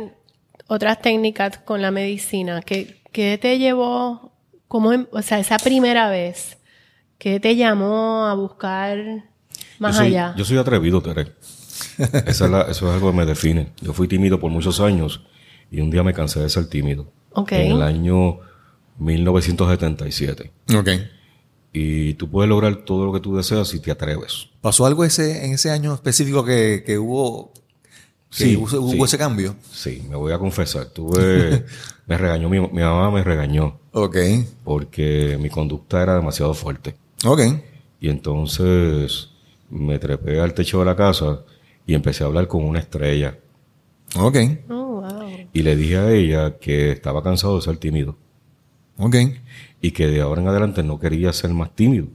[0.69, 4.33] otras técnicas con la medicina, ¿qué, qué te llevó,
[4.69, 6.57] cómo, em- o sea, esa primera vez,
[7.23, 8.99] qué te llamó a buscar
[9.79, 10.35] más yo soy, allá?
[10.37, 11.33] Yo soy atrevido, Tere.
[11.99, 13.73] Esa es la- eso es algo que me define.
[13.81, 15.23] Yo fui tímido por muchos años
[15.71, 17.07] y un día me cansé de ser tímido.
[17.31, 17.53] Ok.
[17.53, 18.39] En el año
[18.99, 20.51] 1977.
[20.77, 20.89] Ok.
[21.73, 24.49] Y tú puedes lograr todo lo que tú deseas si te atreves.
[24.61, 27.53] ¿Pasó algo ese, en ese año específico que, que hubo,
[28.31, 29.03] que Sí, hubo, hubo sí.
[29.05, 29.57] ese cambio?
[29.71, 30.87] Sí, me voy a confesar.
[30.87, 31.65] Tuve,
[32.07, 34.17] me regañó, mi, mi mamá me regañó Ok.
[34.65, 36.97] porque mi conducta era demasiado fuerte.
[37.25, 37.41] Ok.
[38.01, 39.31] Y entonces
[39.71, 41.45] me trepé al techo de la casa
[41.87, 43.39] y empecé a hablar con una estrella.
[44.17, 44.37] Ok.
[44.69, 45.31] Oh, wow.
[45.53, 48.17] Y le dije a ella que estaba cansado de ser tímido
[48.99, 49.17] Ok.
[49.81, 52.09] y que de ahora en adelante no quería ser más tímido.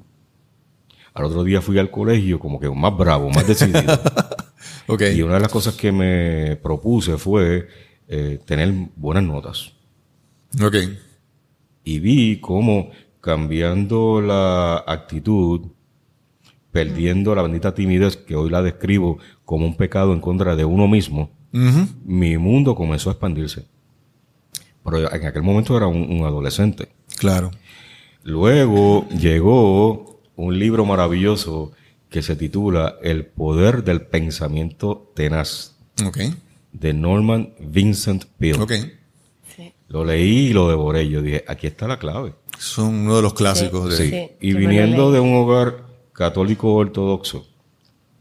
[1.14, 3.82] Al otro día fui al colegio como que más bravo, más decidido.
[4.90, 5.04] Ok.
[5.16, 7.68] y una de las cosas que me propuse fue
[8.08, 9.74] eh, tener buenas notas.
[10.62, 10.76] Ok.
[11.84, 12.90] Y vi cómo
[13.32, 15.60] cambiando la actitud,
[16.72, 20.88] perdiendo la bendita timidez, que hoy la describo como un pecado en contra de uno
[20.88, 21.30] mismo,
[22.06, 23.66] mi mundo comenzó a expandirse.
[24.82, 26.88] Pero en aquel momento era un, un adolescente.
[27.20, 27.52] Claro.
[28.24, 31.74] Luego llegó un libro maravilloso
[32.10, 36.20] que se titula El poder del pensamiento tenaz, Ok.
[36.72, 38.62] de Norman Vincent Peale.
[38.62, 38.72] Ok.
[39.54, 39.74] Sí.
[39.90, 41.10] Lo leí y lo devoré.
[41.10, 42.34] Yo dije, aquí está la clave.
[42.58, 44.04] Son uno de los clásicos Sí.
[44.04, 44.10] de...
[44.10, 44.16] Sí.
[44.40, 47.46] Sí, y viniendo de un hogar católico ortodoxo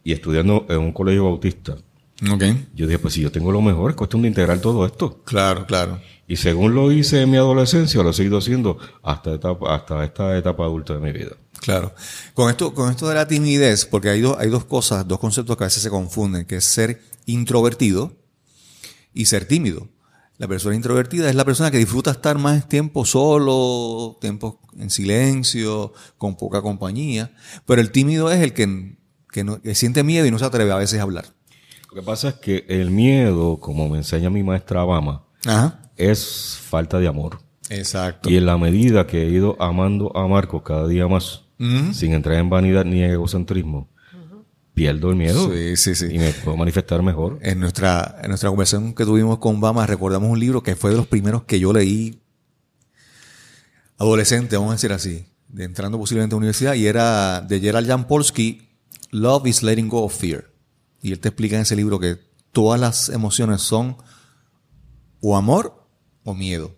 [0.04, 1.76] y estudiando en un colegio bautista,
[2.30, 2.44] Ok.
[2.74, 5.22] yo dije, pues si yo tengo lo mejor, es cuestión de integrar todo esto.
[5.24, 6.00] Claro, claro.
[6.28, 10.36] Y según lo hice en mi adolescencia, lo he seguido haciendo hasta, etapa, hasta esta
[10.36, 11.36] etapa adulta de mi vida.
[11.60, 11.94] Claro.
[12.34, 15.56] Con esto, con esto de la timidez, porque hay, dos hay dos cosas, dos conceptos
[15.56, 18.12] que a veces se confunden, que es ser introvertido
[19.14, 19.88] y ser tímido.
[20.38, 25.92] La persona introvertida es la persona que disfruta estar más tiempo solo, tiempo en silencio,
[26.18, 27.32] con poca compañía.
[27.64, 28.96] Pero el tímido es el que,
[29.32, 31.24] que, no- que siente miedo y no se atreve a veces a hablar.
[31.90, 35.90] Lo que pasa es que el miedo, como me enseña mi maestra Obama, Ajá.
[35.96, 37.38] es falta de amor.
[37.70, 38.28] Exacto.
[38.28, 41.42] Y en la medida que he ido amando a Marcos cada día más,
[41.92, 43.88] sin entrar en vanidad ni egocentrismo,
[44.76, 46.14] pierdo el miedo Sí, sí, sí.
[46.14, 47.38] y me puedo manifestar mejor.
[47.40, 50.98] En nuestra, en nuestra conversación que tuvimos con Bama, recordamos un libro que fue de
[50.98, 52.20] los primeros que yo leí
[53.96, 57.88] adolescente, vamos a decir así, de entrando posiblemente a la universidad, y era de Gerald
[57.88, 58.68] Jan Polsky,
[59.12, 60.50] Love is Letting Go of Fear.
[61.00, 62.18] Y él te explica en ese libro que
[62.52, 63.96] todas las emociones son
[65.22, 65.88] o amor
[66.22, 66.75] o miedo.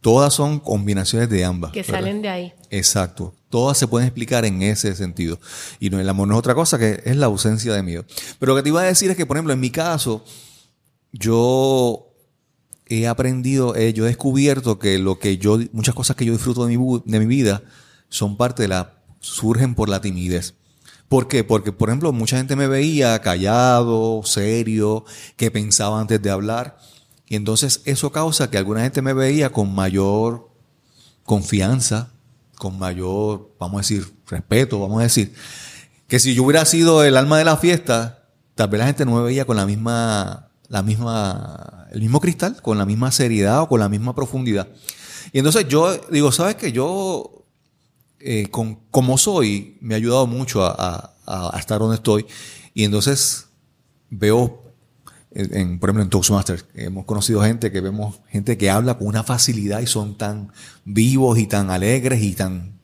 [0.00, 1.72] Todas son combinaciones de ambas.
[1.72, 1.94] Que ¿verdad?
[1.94, 2.52] salen de ahí.
[2.70, 3.34] Exacto.
[3.48, 5.40] Todas se pueden explicar en ese sentido.
[5.80, 8.04] Y no, el amor no es otra cosa que es la ausencia de miedo.
[8.38, 10.24] Pero lo que te iba a decir es que, por ejemplo, en mi caso,
[11.12, 12.08] yo
[12.86, 16.64] he aprendido, eh, yo he descubierto que lo que yo, muchas cosas que yo disfruto
[16.66, 17.62] de mi, de mi vida
[18.08, 20.54] son parte de la, surgen por la timidez.
[21.08, 21.42] ¿Por qué?
[21.42, 25.04] Porque, por ejemplo, mucha gente me veía callado, serio,
[25.36, 26.78] que pensaba antes de hablar.
[27.28, 30.48] Y entonces eso causa que alguna gente me veía con mayor
[31.24, 32.10] confianza,
[32.56, 35.34] con mayor, vamos a decir, respeto, vamos a decir,
[36.06, 39.16] que si yo hubiera sido el alma de la fiesta, tal vez la gente no
[39.16, 43.68] me veía con la misma, la misma, el mismo cristal, con la misma seriedad o
[43.68, 44.68] con la misma profundidad.
[45.32, 46.72] Y entonces yo digo, ¿sabes qué?
[46.72, 47.44] Yo,
[48.20, 51.14] eh, con, como soy, me ha ayudado mucho a,
[51.58, 52.24] estar donde estoy.
[52.72, 53.48] Y entonces
[54.08, 54.67] veo
[55.38, 59.22] en, por ejemplo, en Toastmasters, hemos conocido gente que vemos gente que habla con una
[59.22, 60.52] facilidad y son tan
[60.84, 62.78] vivos y tan alegres y tan...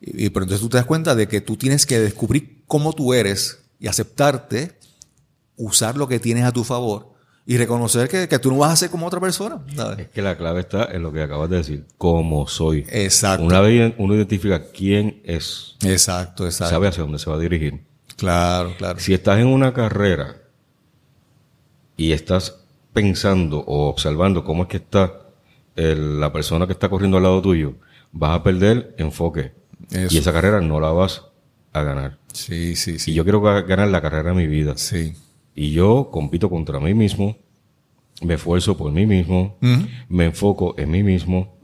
[0.00, 2.92] Y, y- pero entonces tú te das cuenta de que tú tienes que descubrir cómo
[2.92, 4.78] tú eres y aceptarte,
[5.56, 7.12] usar lo que tienes a tu favor
[7.46, 9.60] y reconocer que, que tú no vas a ser como otra persona.
[9.76, 9.98] ¿sabes?
[9.98, 12.86] Es que la clave está en lo que acabas de decir, cómo soy.
[12.88, 13.44] Exacto.
[13.44, 16.70] Una vez uno identifica quién es, Exacto, exacto.
[16.72, 17.84] sabe hacia dónde se va a dirigir.
[18.16, 18.98] Claro, claro.
[18.98, 20.36] Si estás en una carrera
[21.96, 22.60] y estás
[22.92, 25.20] pensando o observando cómo es que está
[25.76, 27.74] el- la persona que está corriendo al lado tuyo,
[28.12, 29.52] vas a perder enfoque.
[29.90, 30.14] Eso.
[30.14, 31.22] Y esa carrera no la vas
[31.72, 32.18] a ganar.
[32.32, 33.10] Sí, sí, sí.
[33.10, 34.74] Y yo quiero ga- ganar la carrera de mi vida.
[34.76, 35.14] Sí.
[35.54, 37.36] Y yo compito contra mí mismo,
[38.22, 39.56] me esfuerzo por mí mismo,
[40.08, 41.56] me enfoco en mí mismo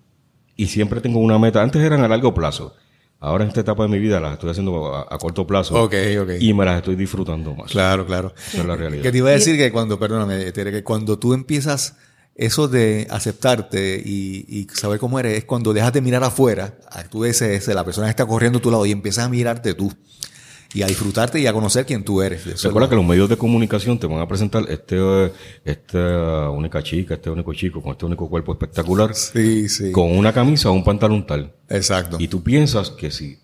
[0.57, 1.63] y siempre tengo una meta.
[1.63, 2.75] Antes eran a largo plazo.
[3.21, 5.75] Ahora en esta etapa de mi vida las estoy haciendo a, a corto plazo.
[5.83, 6.31] Ok, ok.
[6.41, 7.71] Y me las estoy disfrutando más.
[7.71, 8.33] Claro, claro.
[8.49, 9.03] Esa es la realidad.
[9.03, 11.97] Que te iba a decir que cuando, perdóname, Tere, que cuando tú empiezas
[12.35, 17.03] eso de aceptarte y, y saber cómo eres es cuando dejas de mirar afuera, a-
[17.05, 19.75] tú ves ese, la persona que está corriendo a tu lado y empiezas a mirarte
[19.75, 19.93] tú
[20.73, 22.43] y a disfrutarte y a conocer quién tú eres.
[22.43, 25.33] Eso es Recuerda lo- que los medios de comunicación te van a presentar este,
[25.65, 29.93] esta única chica, este único chico, con este único cuerpo espectacular, Sí, sí.
[29.93, 31.53] con una camisa o un pantalón tal.
[31.69, 32.17] Exacto.
[32.21, 33.39] Y tú piensas que si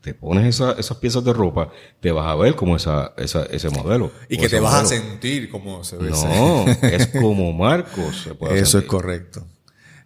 [0.00, 1.70] te pones esa- esas piezas de ropa,
[2.00, 4.10] te vas a ver como esa, esa, ese modelo.
[4.28, 6.10] Y que te vas a sentir como se ve.
[6.10, 8.22] No, es como Marcos.
[8.24, 9.46] se puede Eso es correcto.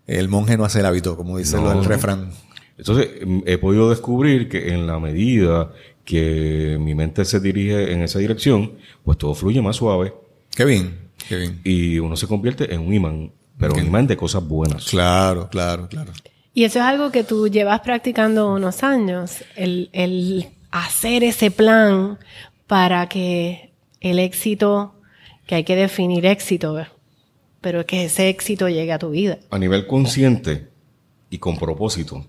[0.07, 1.69] El monje no hace el hábito, como dice No.
[1.71, 2.31] del refrán.
[2.79, 3.09] Entonces,
[3.47, 5.73] he podido descubrir que en la medida
[6.07, 8.73] que mi mente se dirige en esa dirección,
[9.05, 10.15] pues todo fluye más suave
[10.55, 11.61] Qué bien, qué bien.
[11.65, 14.87] y uno se convierte en un imán, pero un imán de cosas buenas.
[14.87, 16.13] Claro, claro, claro.
[16.55, 22.19] Y eso es algo que tú llevas practicando unos años, el, el hacer ese plan
[22.67, 24.95] para que el éxito,
[25.47, 26.87] que hay que definir éxito,
[27.61, 29.39] pero que ese éxito llegue a tu vida.
[29.51, 30.69] A nivel consciente
[31.31, 32.25] y con propósito,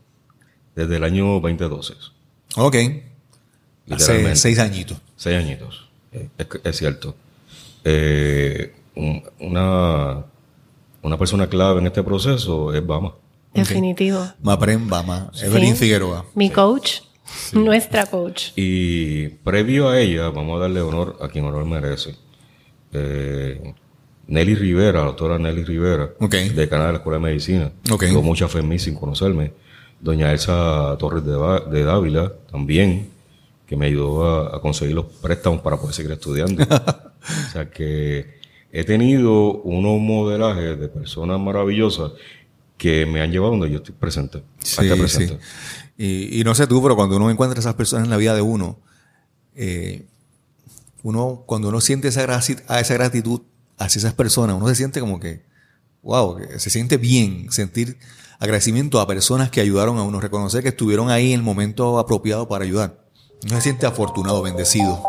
[0.75, 1.93] desde el año 2012,
[2.57, 2.75] Ok.
[3.89, 4.97] Hace seis añitos.
[5.15, 7.15] Seis añitos, es, es cierto.
[7.84, 10.26] Eh, un- una,
[11.02, 13.13] una persona clave en este proceso es Bama.
[13.54, 14.23] Definitivo.
[14.41, 15.80] Maprem Bama, Evelyn Sí.
[15.86, 16.26] Figueroa.
[16.36, 17.00] Mi coach,
[17.54, 18.50] nuestra coach.
[18.56, 22.15] Y previo a ella, vamos a darle honor a quien honor merece.
[22.93, 23.73] Eh,
[24.28, 26.34] Nelly Rivera, la doctora Nelly Rivera, Ok.
[26.54, 27.71] decana de la Escuela de Medicina.
[27.89, 28.06] Ok.
[28.10, 29.54] Tuvo mucha fe en mí sin conocerme.
[30.00, 33.10] Doña Elsa Torres de, Ba- de Dávila, también,
[33.67, 36.63] que me ayudó a, a conseguir los préstamos para poder seguir estudiando.
[37.47, 38.38] o sea que
[38.71, 42.13] he tenido unos modelajes de personas maravillosas
[42.77, 44.43] que me han llevado donde yo estoy presente.
[44.60, 45.39] Sí, este presente.
[45.39, 45.39] sí.
[45.97, 48.41] Y, y no sé tú, pero cuando uno encuentra esas personas en la vida de
[48.41, 48.80] uno,
[49.56, 50.06] eh,
[51.01, 53.41] uno, cuando uno siente esa, esa gratitud
[53.77, 55.43] hacia esas personas, uno se siente como que,
[56.03, 57.97] wow, se siente bien sentir
[58.39, 62.47] agradecimiento a personas que ayudaron a uno, reconocer que estuvieron ahí en el momento apropiado
[62.47, 63.07] para ayudar.
[63.45, 65.02] Se siente afortunado, bendecido.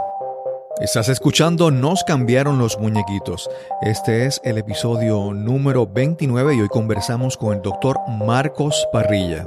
[0.80, 3.48] Estás escuchando Nos cambiaron los muñequitos.
[3.80, 9.46] Este es el episodio número 29 y hoy conversamos con el doctor Marcos Parrilla.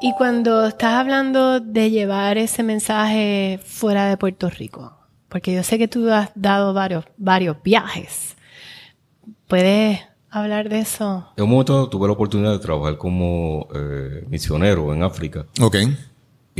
[0.00, 4.96] Y cuando estás hablando de llevar ese mensaje fuera de Puerto Rico,
[5.28, 8.36] porque yo sé que tú has dado varios, varios viajes,
[9.48, 11.26] ¿puedes hablar de eso?
[11.36, 15.76] En un momento tuve la oportunidad de trabajar como eh, misionero en África Ok.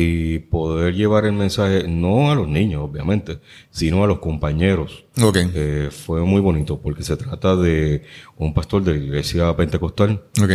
[0.01, 5.05] Y poder llevar el mensaje no a los niños, obviamente, sino a los compañeros.
[5.21, 5.39] Ok.
[5.55, 8.05] Eh, fue muy bonito porque se trata de
[8.37, 10.53] un pastor de la iglesia pentecostal Ok.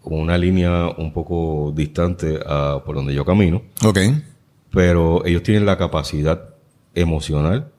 [0.00, 3.98] con una línea un poco distante a por donde yo camino, Ok.
[4.72, 6.48] pero ellos tienen la capacidad
[6.92, 7.70] emocional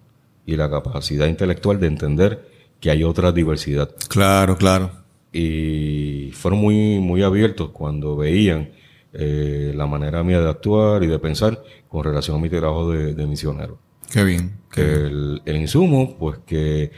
[0.45, 2.47] y la capacidad intelectual de entender
[2.79, 3.89] que hay otra diversidad.
[4.07, 4.91] Claro, claro.
[5.33, 8.69] y fueron muy, muy abiertos cuando veían
[9.13, 13.13] eh, la manera mía de actuar y de pensar con relación a mi trabajo de,
[13.13, 13.79] de misionero.
[14.11, 14.59] Qué bien.
[14.71, 16.91] Que el, el insumo, pues que eh,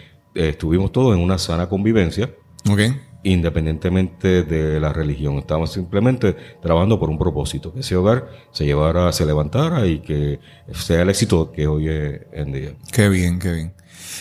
[0.50, 2.30] estuvimos todos en una sana convivencia,
[2.70, 2.80] Ok.
[3.24, 5.38] independientemente de la religión.
[5.38, 10.40] Estábamos simplemente trabajando por un propósito, que ese hogar se llevara, se levantara y que
[10.74, 12.76] sea el éxito que hoy es en día.
[12.92, 13.74] Qué bien, qué bien.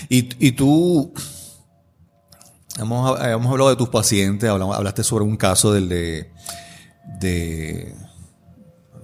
[0.08, 1.12] Y, y tú,
[2.78, 6.30] hemos, hemos hablado de tus pacientes, hablamos- hablaste sobre un caso del de,
[7.20, 7.94] de,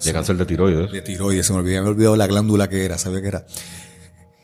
[0.04, 0.92] De cáncer de tiroides.
[0.92, 3.46] de tiroides, se me olvidó, me olvidó la glándula que era, sabía que era.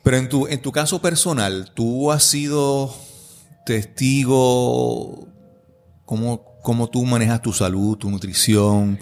[0.03, 2.95] Pero en tu, en tu caso personal, ¿tú has sido
[3.67, 5.29] testigo
[6.05, 8.99] cómo, cómo tú manejas tu salud, tu nutrición?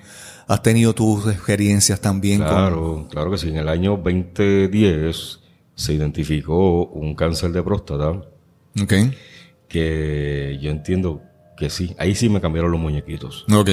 [0.47, 2.49] ¿Has tenido tus experiencias también con...
[2.49, 3.49] Claro, claro que sí.
[3.51, 5.41] En el año 2010
[5.75, 8.11] se identificó un cáncer de próstata
[8.83, 8.95] Ok,
[9.69, 11.23] que yo entiendo
[11.57, 11.95] que sí.
[11.99, 13.45] Ahí sí me cambiaron los muñequitos.
[13.53, 13.71] ok,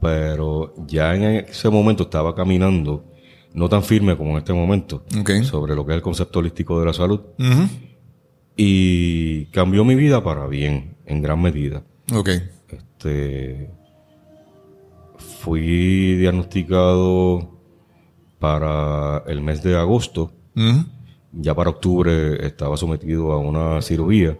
[0.00, 3.04] Pero ya en ese momento estaba caminando,
[3.52, 5.04] no tan firme como en este momento,
[5.44, 7.20] sobre lo que es el concepto holístico de la salud.
[8.56, 11.82] Y cambió mi vida para bien, en gran medida.
[12.68, 13.70] Este,
[15.40, 17.58] fui diagnosticado
[18.38, 20.32] para el mes de agosto.
[21.32, 24.36] Ya para octubre estaba sometido a una cirugía.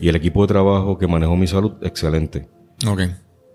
[0.00, 2.48] Y el equipo de trabajo que manejó mi salud, excelente.
[2.86, 3.00] ok.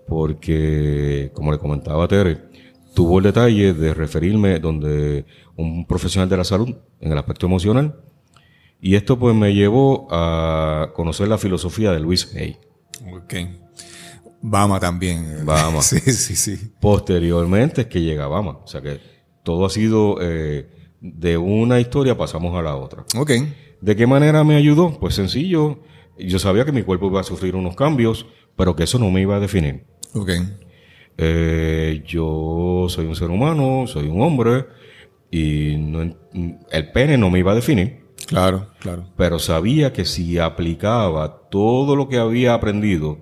[0.08, 2.38] Porque, como le comentaba a Tere,
[2.94, 8.00] tuvo el detalle de referirme donde un profesional de la salud en el aspecto emocional.
[8.80, 12.56] Y esto pues me llevó a conocer la filosofía de Luis Hay.
[13.12, 13.34] Ok.
[14.40, 15.44] Bama también.
[15.44, 15.82] Bama.
[15.82, 16.72] Sí, sí, sí.
[16.80, 18.58] Posteriormente es que llega Bama.
[18.64, 19.00] O sea que
[19.42, 20.68] todo ha sido eh,
[21.00, 23.04] de una historia pasamos a la otra.
[23.16, 23.32] Ok.
[23.80, 24.98] ¿De qué manera me ayudó?
[24.98, 25.80] Pues sencillo,
[26.18, 29.20] Yo sabía que mi cuerpo iba a sufrir unos cambios, pero que eso no me
[29.20, 29.86] iba a definir.
[30.14, 30.30] Ok.
[31.16, 34.66] Eh, yo soy un ser humano, soy un hombre,
[35.30, 36.02] y no
[36.70, 39.04] el pene no me iba a definir, Claro, claro.
[39.16, 43.18] pero sabía que si aplicaba todo lo que había aprendido,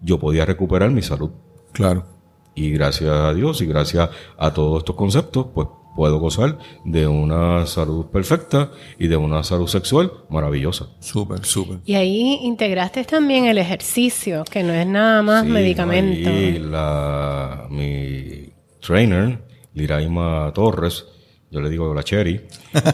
[0.00, 1.30] yo podía recuperar mi salud.
[1.72, 2.06] Claro.
[2.54, 5.68] Y gracias a Dios y gracias a todos estos conceptos, pues
[5.98, 8.70] puedo gozar de una salud perfecta
[9.00, 10.86] y de una salud sexual maravillosa.
[11.00, 11.78] Súper, súper.
[11.84, 16.30] Y ahí integraste también el ejercicio, que no es nada más Sí, medicamento.
[16.30, 18.48] ahí la, mi
[18.80, 19.40] trainer,
[19.74, 21.04] Liraima Torres,
[21.50, 22.42] yo le digo la Cherry,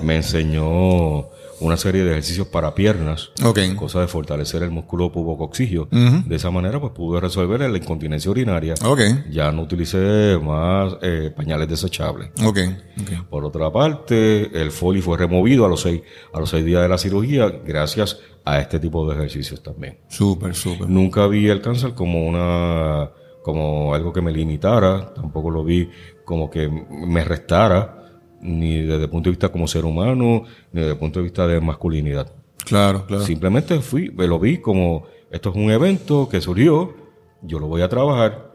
[0.02, 1.26] me enseñó
[1.60, 3.58] una serie de ejercicios para piernas, Ok.
[3.76, 5.88] cosa de fortalecer el músculo pubococcigio.
[5.90, 6.28] Ujú.
[6.28, 8.74] De esa manera, pues pude resolver la incontinencia urinaria.
[8.84, 9.00] Ok.
[9.30, 12.30] Ya no utilicé más eh, pañales desechables.
[12.44, 12.58] Ok.
[13.00, 13.28] Ok.
[13.30, 16.02] Por otra parte, el foli fue removido a los seis,
[16.32, 19.98] a los seis días de la cirugía gracias a este tipo de ejercicios también.
[20.08, 20.88] Súper, súper.
[20.88, 23.10] Nunca vi el cáncer como una
[23.42, 25.90] como algo que me limitara, tampoco lo vi
[26.24, 28.03] como que me restara,
[28.44, 31.46] ni desde el punto de vista como ser humano, ni desde el punto de vista
[31.46, 32.30] de masculinidad.
[32.64, 33.24] Claro, claro.
[33.24, 36.94] Simplemente fui, me lo vi como esto es un evento que surgió,
[37.42, 38.52] yo lo voy a trabajar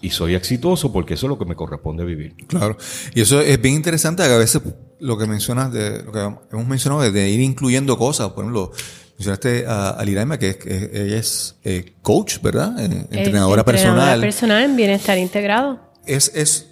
[0.00, 2.34] y soy exitoso porque eso es lo que me corresponde vivir.
[2.46, 2.76] Claro.
[3.14, 4.62] Y eso es bien interesante que a veces
[5.00, 6.20] lo que mencionas, de, lo que
[6.52, 8.30] hemos mencionado, de, de ir incluyendo cosas.
[8.30, 8.72] Por ejemplo,
[9.18, 12.78] mencionaste a, a Liraima, que, es, que ella es eh, coach, ¿verdad?
[12.78, 14.20] Eh, Es entrenadora personal.
[14.20, 15.80] personal en bienestar integrado.
[16.06, 16.66] es, es,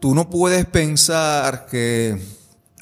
[0.00, 2.18] tú no puedes pensar que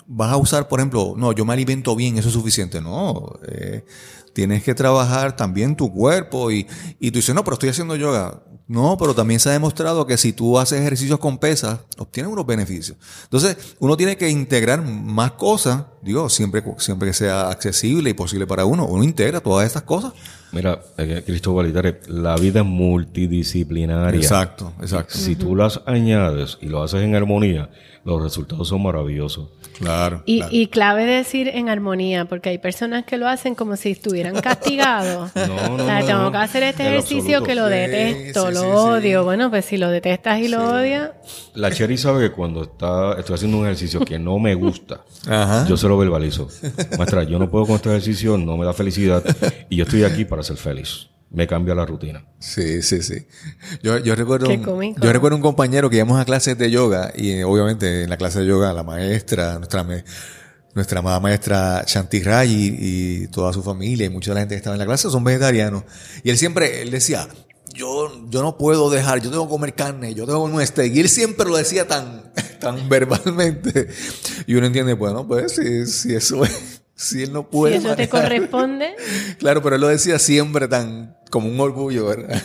[0.06, 2.80] vas a usar, por ejemplo, no, yo me alimento bien, eso es suficiente.
[2.80, 3.84] No, eh,
[4.32, 6.66] tienes que trabajar también tu cuerpo y,
[6.98, 8.42] y tú dices, no, pero estoy haciendo yoga.
[8.68, 12.44] No, pero también se ha demostrado que si tú haces ejercicios con pesas, obtienes unos
[12.44, 12.98] beneficios.
[13.24, 18.46] Entonces, uno tiene que integrar más cosas, digo, siempre, siempre que sea accesible y posible
[18.46, 18.86] para uno.
[18.86, 20.12] Uno integra todas estas cosas.
[20.52, 20.80] Mira,
[21.26, 24.18] Cristóbal Itares, la vida es multidisciplinaria.
[24.18, 25.14] Exacto, exacto.
[25.16, 27.70] Si tú las añades y lo haces en armonía,
[28.04, 29.48] los resultados son maravillosos.
[29.78, 30.22] Claro.
[30.26, 30.52] Y, claro.
[30.56, 35.30] y clave decir en armonía, porque hay personas que lo hacen como si estuvieran castigados.
[35.36, 35.46] No,
[35.76, 36.32] no, O sea, no, tengo no.
[36.32, 37.44] que hacer este ejercicio absoluto.
[37.46, 38.72] que lo Sí, detesto, sí, lo sí, sí.
[38.72, 39.24] odio.
[39.24, 41.10] Bueno, pues si lo detestas y lo odias,
[41.54, 45.66] La Cherry sabe que cuando está, estoy haciendo un ejercicio que no me gusta, Ajá.
[45.68, 46.48] yo se lo verbalizo.
[46.96, 49.22] Maestra, yo no puedo con este ejercicio, no me da felicidad
[49.68, 51.08] y yo estoy aquí para ser feliz.
[51.30, 52.24] Me cambia la rutina.
[52.38, 53.26] Sí, sí, sí.
[53.82, 57.42] Yo, yo recuerdo, un, yo recuerdo un compañero que íbamos a clases de yoga y
[57.42, 60.04] obviamente en la clase de yoga la maestra, nuestra me-
[60.74, 64.54] nuestra amada maestra Shanti Ray y, y toda su familia y mucha de la gente
[64.54, 65.82] que estaba en la clase son vegetarianos.
[66.22, 67.28] Y él siempre, él decía,
[67.78, 70.68] yo, yo no puedo dejar, yo tengo que comer carne, yo tengo que comer.
[70.92, 73.88] Y él siempre lo decía tan, tan verbalmente.
[74.46, 77.76] Y uno entiende, bueno, pues si, si eso es, si él no si puede.
[77.76, 78.96] eso te corresponde,
[79.38, 82.42] Claro, pero él lo decía siempre tan como un orgullo, ¿verdad?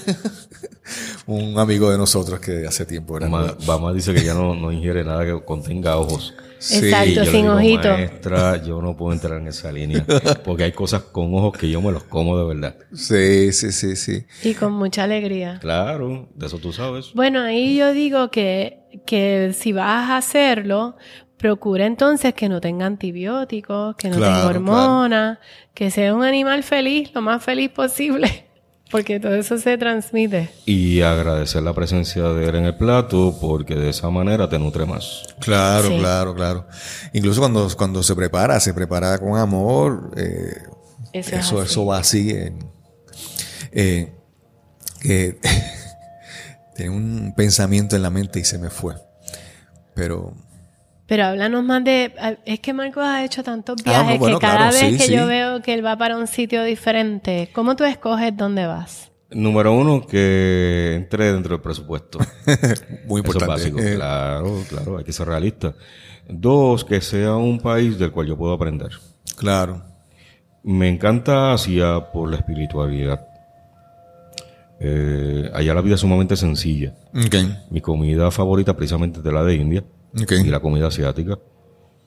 [1.27, 3.27] Un amigo de nosotros que hace tiempo era.
[3.27, 6.33] Mamá, mamá dice que ya no, no ingiere nada que contenga ojos.
[6.71, 7.89] Exacto, sin digo, ojito.
[7.89, 10.05] Maestra, yo no puedo entrar en esa línea
[10.45, 12.75] porque hay cosas con ojos que yo me los como de verdad.
[12.93, 14.25] Sí, sí, sí, sí.
[14.43, 15.57] y con mucha alegría.
[15.59, 17.11] Claro, de eso tú sabes.
[17.13, 20.95] Bueno, ahí yo digo que, que si vas a hacerlo,
[21.37, 25.39] procura entonces que no tenga antibióticos, que no Claro, tenga hormonas,
[25.73, 28.47] que sea un animal feliz, lo más feliz posible,
[28.93, 30.49] porque todo eso se transmite.
[30.65, 34.85] Y agradecer la presencia de él en el plato porque de esa manera te nutre
[34.85, 35.23] más.
[35.39, 35.97] Claro, Sí.
[35.97, 36.67] claro, claro.
[37.11, 40.11] Incluso cuando, cuando se prepara, se prepara con amor.
[40.15, 40.53] eh,
[41.11, 41.71] Eso eso, es así.
[41.71, 42.29] eso va así.
[42.31, 44.13] eh,
[45.03, 45.39] eh,
[46.75, 48.95] tenía un pensamiento en la mente y se me fue.
[49.95, 50.33] Pero
[51.05, 52.13] Pero háblanos más de...
[52.45, 55.03] Es que Marcos ha hecho tantos Ah, viajes bueno, que cada claro, vez sí, que
[55.05, 55.13] sí.
[55.13, 59.11] yo veo que él va para un sitio diferente, ¿cómo tú escoges dónde vas?
[59.29, 62.19] Número uno, que entre dentro del presupuesto.
[62.47, 63.45] muy Eso es importante.
[63.47, 63.79] básico.
[63.79, 65.73] Eh, Claro, claro, hay que ser realista.
[66.29, 68.89] Dos, que sea un país del cual yo puedo aprender.
[69.37, 69.83] claro.
[70.65, 73.19] Me encanta Asia por la espiritualidad.
[74.79, 76.93] Eh, allá la vida es sumamente sencilla.
[77.13, 77.35] Ok.
[77.69, 79.83] Mi comida favorita precisamente es de la de India
[80.13, 81.39] Y la comida asiática.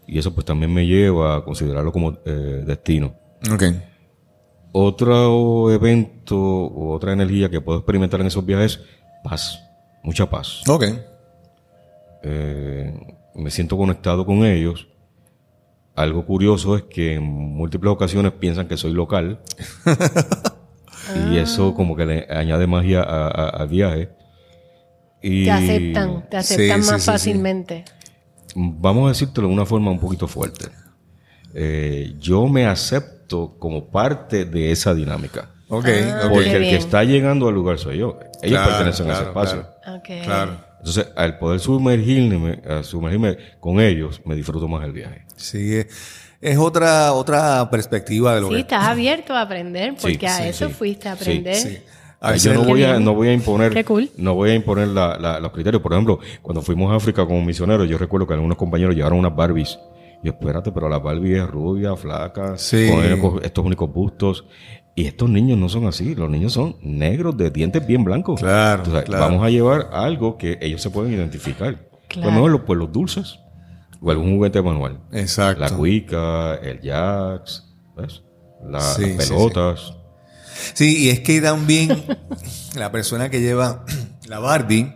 [0.07, 3.15] Y eso pues también me lleva a considerarlo como eh, destino.
[3.53, 3.65] Ok.
[4.73, 8.81] Otro evento o otra energía que puedo experimentar en esos viajes,
[9.25, 9.61] paz,
[10.03, 10.63] mucha paz.
[10.69, 10.85] Ok.
[12.23, 12.95] Eh,
[13.35, 14.89] me siento conectado con ellos.
[15.95, 19.41] Algo curioso es que en múltiples ocasiones piensan que soy local.
[21.31, 24.11] y eso como que le añade magia al viaje.
[25.23, 27.11] Y Te aceptan, te aceptan sí, más sí, sí.
[27.13, 27.85] fácilmente.
[28.59, 30.67] Vamos a decírtelo de una forma un poquito fuerte.
[31.55, 35.51] Eh, yo me acepto como parte de esa dinámica.
[35.69, 36.33] Ok, Ah, ok.
[36.33, 38.19] Porque el que está llegando al lugar soy yo.
[38.43, 39.67] Ellos Claro, pertenecen a ese espacio.
[39.83, 39.99] claro.
[39.99, 40.09] Ok.
[40.25, 40.67] Claro.
[40.79, 45.27] Entonces, al poder sumergirme, a sumergirme con ellos, me disfruto más el viaje.
[45.37, 45.87] Sí, es,
[46.41, 48.61] es otra, otra perspectiva de lo Sí, que...
[48.61, 50.75] estás abierto a aprender porque Sí, a sí, eso sí.
[50.75, 51.83] fuiste a Sí, aprender.
[52.21, 52.49] Sí.
[52.49, 54.11] A yo no voy, a, no voy a imponer, cool.
[54.17, 55.83] no voy a imponer la- la- los criterios.
[55.83, 59.37] Por ejemplo, cuando fuimos a África como misioneros, yo recuerdo que algunos compañeros llevaron unas
[59.37, 59.79] Barbies.
[60.25, 62.89] Yo, espérate, pero la Barbie es rubia, flaca, Sí.
[63.21, 64.47] con estos- únicos bustos.
[64.95, 66.15] Y estos niños no son así.
[66.15, 68.41] Los niños son negros de dientes bien blancos.
[68.41, 69.25] Claro, Entonces, claro.
[69.27, 71.87] Vamos a llevar algo que ellos se pueden identificar.
[72.09, 72.23] Claro.
[72.23, 73.39] Pues mejor los, pues los dulces.
[74.01, 75.01] O algún juguete manual.
[75.13, 75.61] Exacto.
[75.61, 77.63] La cuica, el jacks,
[77.97, 78.23] ¿ves?
[78.67, 79.35] La- Sí, sí, las sí.
[79.35, 79.81] pelotas.
[79.81, 79.93] Sí,
[80.79, 82.05] y es que también
[82.75, 83.85] la persona que lleva
[84.27, 84.95] la Barbie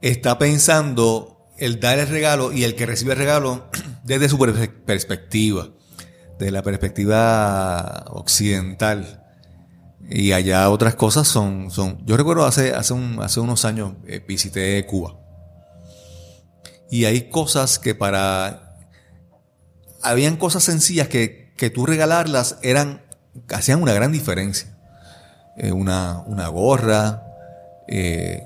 [0.00, 3.68] está pensando el dar el regalo y el que recibe el regalo
[4.04, 5.68] desde su per- perspectiva,
[6.38, 9.20] desde la perspectiva occidental.
[10.10, 12.04] Y allá otras cosas son, son.
[12.04, 15.18] Yo recuerdo hace, hace, un- hace unos años eh, visité Cuba.
[16.90, 18.76] Y hay cosas que para
[20.02, 23.00] habían cosas sencillas que, que tú regalarlas eran,
[23.50, 24.68] hacían una gran diferencia.
[25.56, 27.22] Eh, una, una gorra,
[27.86, 28.42] eh,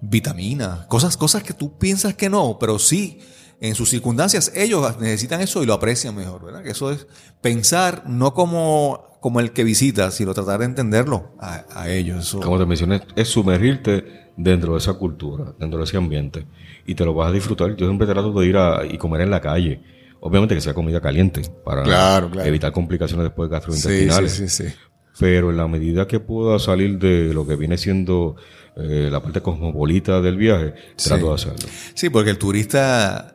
[0.00, 3.20] vitaminas, cosas, cosas que tú piensas que no, pero sí,
[3.60, 6.62] en sus circunstancias ellos necesitan eso y lo aprecian mejor, ¿verdad?
[6.62, 7.06] Que eso es
[7.40, 12.36] pensar no como, como el que visita, sino tratar de entenderlo a, ellos.
[12.42, 16.46] Como te mencioné, es sumergirte dentro de esa cultura, dentro de ese ambiente.
[16.86, 17.74] Y te lo vas a disfrutar.
[17.76, 19.82] Yo siempre trato de ir a, y comer en la calle.
[20.26, 22.48] Obviamente que sea comida caliente, para Claro, claro.
[22.48, 24.32] evitar complicaciones después sí, gastrointestinales.
[24.32, 24.74] sí, sí, sí.
[25.18, 28.36] Pero en la medida que pueda salir de lo que viene siendo
[28.76, 31.68] eh, la parte cosmopolita del viaje, trato de hacerlo.
[31.94, 33.34] Sí, porque el turista,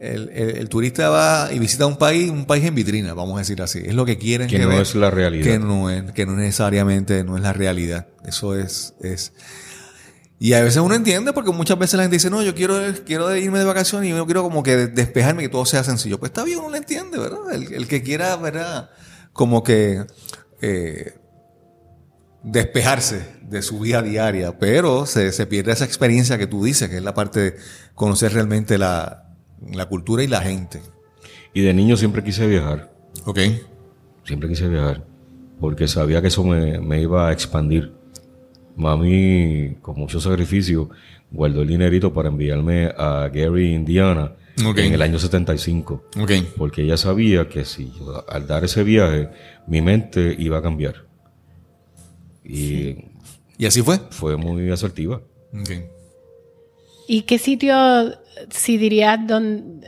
[0.00, 3.40] el, el- el turista va y visita un país, un país en vitrina, vamos a
[3.40, 3.80] decir así.
[3.84, 5.44] Es lo que quieren Que no vean, es la realidad.
[5.44, 8.08] Que no es, que no necesariamente no es la realidad.
[8.24, 9.34] Eso es, es.
[10.42, 13.36] Y a veces uno entiende porque muchas veces la gente dice, no, yo quiero, quiero
[13.36, 16.18] irme de vacaciones y yo quiero como que despejarme, que todo sea sencillo.
[16.18, 17.52] Pues está bien, uno lo entiende, ¿verdad?
[17.52, 18.88] El, el que quiera, ¿verdad?
[19.34, 20.06] Como que
[20.62, 21.12] eh,
[22.42, 26.96] despejarse de su vida diaria, pero se, se pierde esa experiencia que tú dices, que
[26.96, 27.56] es la parte de
[27.94, 29.34] conocer realmente la,
[29.70, 30.80] la cultura y la gente.
[31.52, 32.90] Y de niño siempre quise viajar.
[33.26, 33.40] Ok.
[34.24, 35.04] Siempre quise viajar.
[35.60, 37.99] Porque sabía que eso me, me iba a expandir.
[38.80, 40.90] Mami, con mucho sacrificio,
[41.30, 44.32] guardó el dinerito para enviarme a Gary, Indiana,
[44.66, 44.78] Ok.
[44.78, 46.04] en el año 75.
[46.20, 46.32] Ok.
[46.56, 49.28] Porque ella sabía que si yo, al dar ese viaje,
[49.66, 50.96] mi mente iba a cambiar.
[52.44, 52.96] Y
[53.58, 53.98] ¿Y así fue?
[54.10, 55.20] fue muy asertiva.
[55.52, 55.70] Ok.
[57.06, 57.74] ¿Y qué sitio,
[58.50, 59.82] si dirías, don-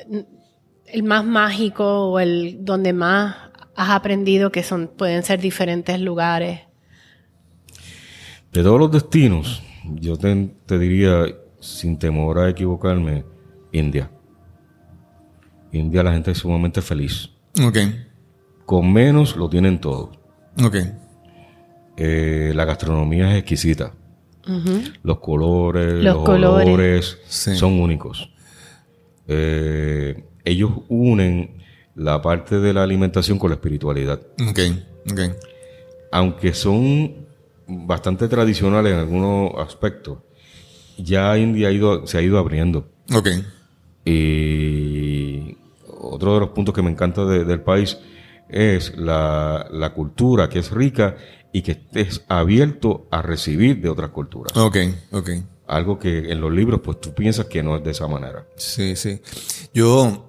[0.86, 3.34] el más mágico o el donde más
[3.74, 6.60] has aprendido que son pueden ser diferentes lugares?
[8.52, 9.62] De todos los destinos,
[9.94, 11.24] yo te, te diría,
[11.60, 13.24] sin temor a equivocarme,
[13.72, 14.10] India.
[15.72, 17.30] India la gente es sumamente feliz.
[17.64, 17.78] Ok.
[18.66, 20.12] Con menos lo tienen todo.
[20.62, 20.76] Ok.
[21.96, 23.94] Eh, la gastronomía es exquisita.
[25.02, 26.66] Los colores, Los los, colores.
[26.68, 27.54] olores Sí.
[27.54, 28.34] son únicos.
[29.28, 31.62] Eh, ellos unen
[31.94, 34.20] la parte de la alimentación con la espiritualidad.
[34.50, 34.58] Ok.
[35.10, 35.20] Ok.
[36.10, 37.21] Aunque son
[37.66, 40.18] bastante tradicionales en algunos aspectos,
[40.98, 42.88] ya India ha ido, se ha ido abriendo.
[43.14, 43.28] Ok.
[44.04, 45.56] Y
[46.00, 47.98] otro de los puntos que me encanta de- del país
[48.48, 51.16] es la, la cultura, que es rica
[51.52, 54.56] y que estés abierto a recibir de otras culturas.
[54.56, 54.76] Ok.
[55.12, 55.30] Ok.
[55.66, 58.46] Algo que en los libros, pues tú piensas que no es de esa manera.
[58.56, 59.20] Sí, sí.
[59.72, 60.26] Yo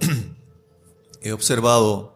[1.21, 2.12] he observado,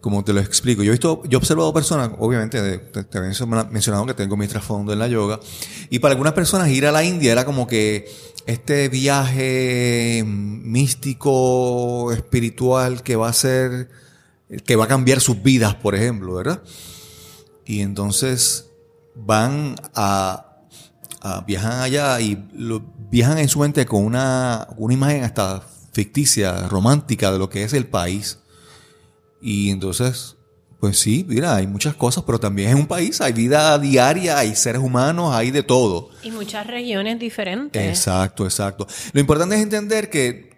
[0.00, 3.20] como te lo explico, yo he visto, yo he observado personas, obviamente, de- te, te
[3.20, 5.40] mencionado que tengo mi trasfondo en la yoga,
[5.90, 8.10] y para algunas personas ir a la India era como que
[8.46, 13.90] este viaje místico, espiritual, que va a ser,
[14.64, 16.62] que va a cambiar sus vidas, por ejemplo, ¿verdad?
[17.66, 18.66] Y entonces
[19.14, 20.46] van a
[21.46, 27.30] viajan allá y lo- viajan en su mente con una, una imagen hasta ficticia, romántica
[27.30, 28.38] de lo que es el país.
[29.40, 30.36] Y entonces,
[30.78, 34.54] pues sí, mira, hay muchas cosas, pero también es un país, hay vida diaria, hay
[34.54, 36.10] seres humanos, hay de todo.
[36.22, 37.82] Y muchas regiones diferentes.
[37.82, 38.86] Exacto, exacto.
[39.12, 40.50] Lo importante es entender que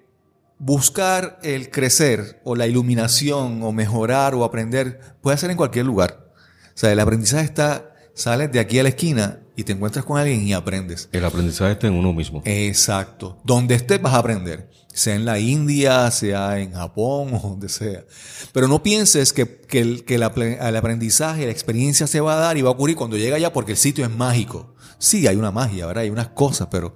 [0.58, 6.32] buscar el crecer o la iluminación o mejorar o aprender puede ser en cualquier lugar.
[6.68, 7.91] O sea, el aprendizaje está
[8.22, 11.08] sales de aquí a la esquina y te encuentras con alguien y aprendes.
[11.12, 12.40] El aprendizaje está en uno mismo.
[12.44, 13.38] Exacto.
[13.44, 14.70] Donde estés vas a aprender.
[14.94, 18.04] Sea en la India, sea en Japón o donde sea.
[18.52, 22.34] Pero no pienses que, que el, que el apre- el aprendizaje, la experiencia se va
[22.34, 24.74] a dar y va a ocurrir cuando llega allá porque el sitio es mágico.
[24.98, 26.04] Sí, hay una magia, ¿verdad?
[26.04, 26.94] Hay unas cosas, pero,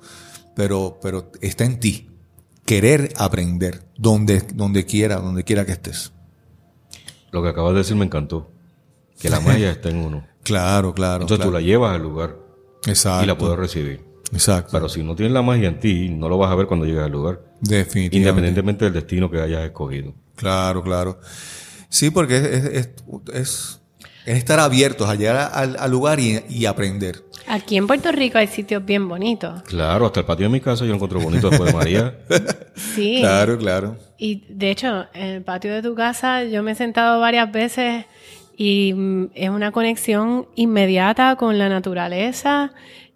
[0.54, 2.10] pero, pero está en ti.
[2.64, 6.12] Querer aprender donde, donde quiera, donde quiera que estés.
[7.32, 8.50] Lo que acabas de decir me encantó.
[9.18, 10.26] Que la magia está en uno.
[10.46, 11.22] Claro, claro.
[11.22, 11.50] Entonces claro.
[11.50, 12.36] tú la llevas al lugar
[12.86, 13.24] Exacto.
[13.24, 14.04] y la puedes recibir.
[14.32, 14.70] Exacto.
[14.72, 17.02] Pero si no tienes la magia en ti, no lo vas a ver cuando llegues
[17.02, 17.40] al lugar.
[17.60, 18.16] Definitivamente.
[18.16, 20.14] Independientemente del destino que hayas escogido.
[20.36, 21.18] Claro, claro.
[21.88, 22.88] Sí, porque es, es, es,
[23.34, 23.80] es-
[24.26, 27.22] es estar abiertos a llegar al, al lugar y, y aprender.
[27.46, 29.62] Aquí en Puerto Rico hay sitios bien bonitos.
[29.62, 32.18] Claro, hasta el patio de mi casa yo lo encontré bonito después de María.
[32.94, 33.18] Sí.
[33.20, 33.96] Claro, claro.
[34.18, 38.04] Y de hecho, en el patio de tu casa yo me he sentado varias veces
[38.56, 42.72] y mm, es una conexión inmediata con la naturaleza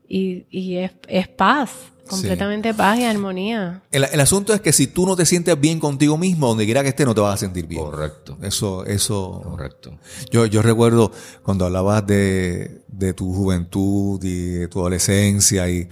[0.08, 1.70] y, y es, es paz,
[2.08, 3.82] completamente paz y armonía.
[3.92, 6.82] El, el asunto es que si tú no te sientes bien contigo mismo, donde quiera
[6.82, 7.82] que estés, no te vas a sentir bien.
[7.82, 8.36] Correcto.
[8.42, 9.40] Eso, eso.
[9.44, 9.98] Correcto.
[10.30, 11.12] Yo, yo recuerdo
[11.42, 15.88] cuando hablabas de, de tu juventud y de tu adolescencia y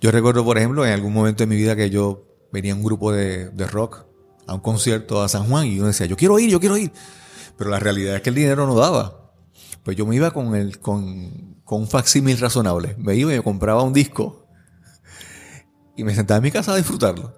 [0.00, 2.84] yo recuerdo, por ejemplo, en algún momento de mi vida que yo venía a un
[2.84, 4.04] grupo de, de rock
[4.46, 6.92] a un concierto a San Juan y yo decía, yo quiero ir, yo quiero ir.
[7.56, 9.32] Pero la realidad es que el dinero no daba.
[9.82, 12.94] Pues yo me iba con el, con, con un facsímil razonable.
[12.98, 14.46] Me iba y me compraba un disco
[15.96, 17.32] y me sentaba en mi casa a disfrutarlo.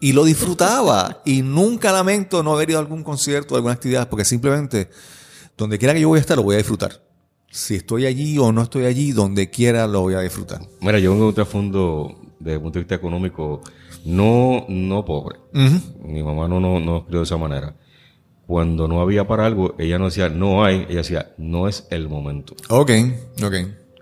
[0.00, 1.22] Y lo disfrutaba.
[1.24, 4.90] y nunca lamento no haber ido a algún concierto, a alguna actividad, porque simplemente
[5.56, 7.02] donde quiera que yo voy a estar, lo voy a disfrutar.
[7.50, 10.62] Si estoy allí o no estoy allí, donde quiera lo voy a disfrutar.
[10.80, 13.60] Mira, yo vengo de un trasfondo, desde el punto de vista económico,
[14.04, 15.38] no, no pobre.
[16.02, 17.76] Mi mamá no, no, no crió de esa manera.
[18.46, 22.08] Cuando no había para algo, ella no decía, no hay, ella decía, no es el
[22.08, 22.54] momento.
[22.68, 22.90] Ok,
[23.42, 23.54] ok.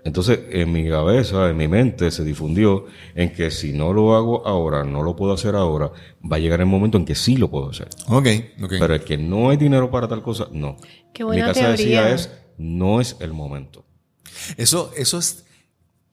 [0.03, 4.47] Entonces, en mi cabeza, en mi mente, se difundió en que si no lo hago
[4.47, 5.91] ahora, no lo puedo hacer ahora,
[6.29, 7.87] va a llegar el momento en que sí lo puedo hacer.
[8.07, 8.27] Ok,
[8.63, 8.73] ok.
[8.79, 10.77] Pero el que no hay dinero para tal cosa, no.
[11.13, 12.03] Qué buena mi casa teoría.
[12.03, 13.85] decía es, no es el momento.
[14.57, 15.45] Eso, eso es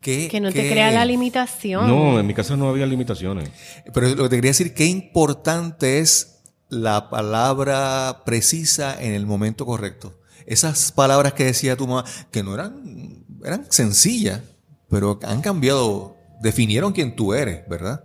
[0.01, 0.29] que...
[0.29, 1.89] Que no te crea la limitación.
[1.89, 3.51] No, en mi casa no había limitaciones.
[3.95, 6.38] Pero lo que te quería decir, qué importante es
[6.71, 10.19] la palabra precisa en el momento correcto.
[10.47, 14.41] Esas palabras que decía tu mamá, que no eran, eran sencillas,
[14.89, 18.05] pero han cambiado, definieron quién tú eres, ¿verdad?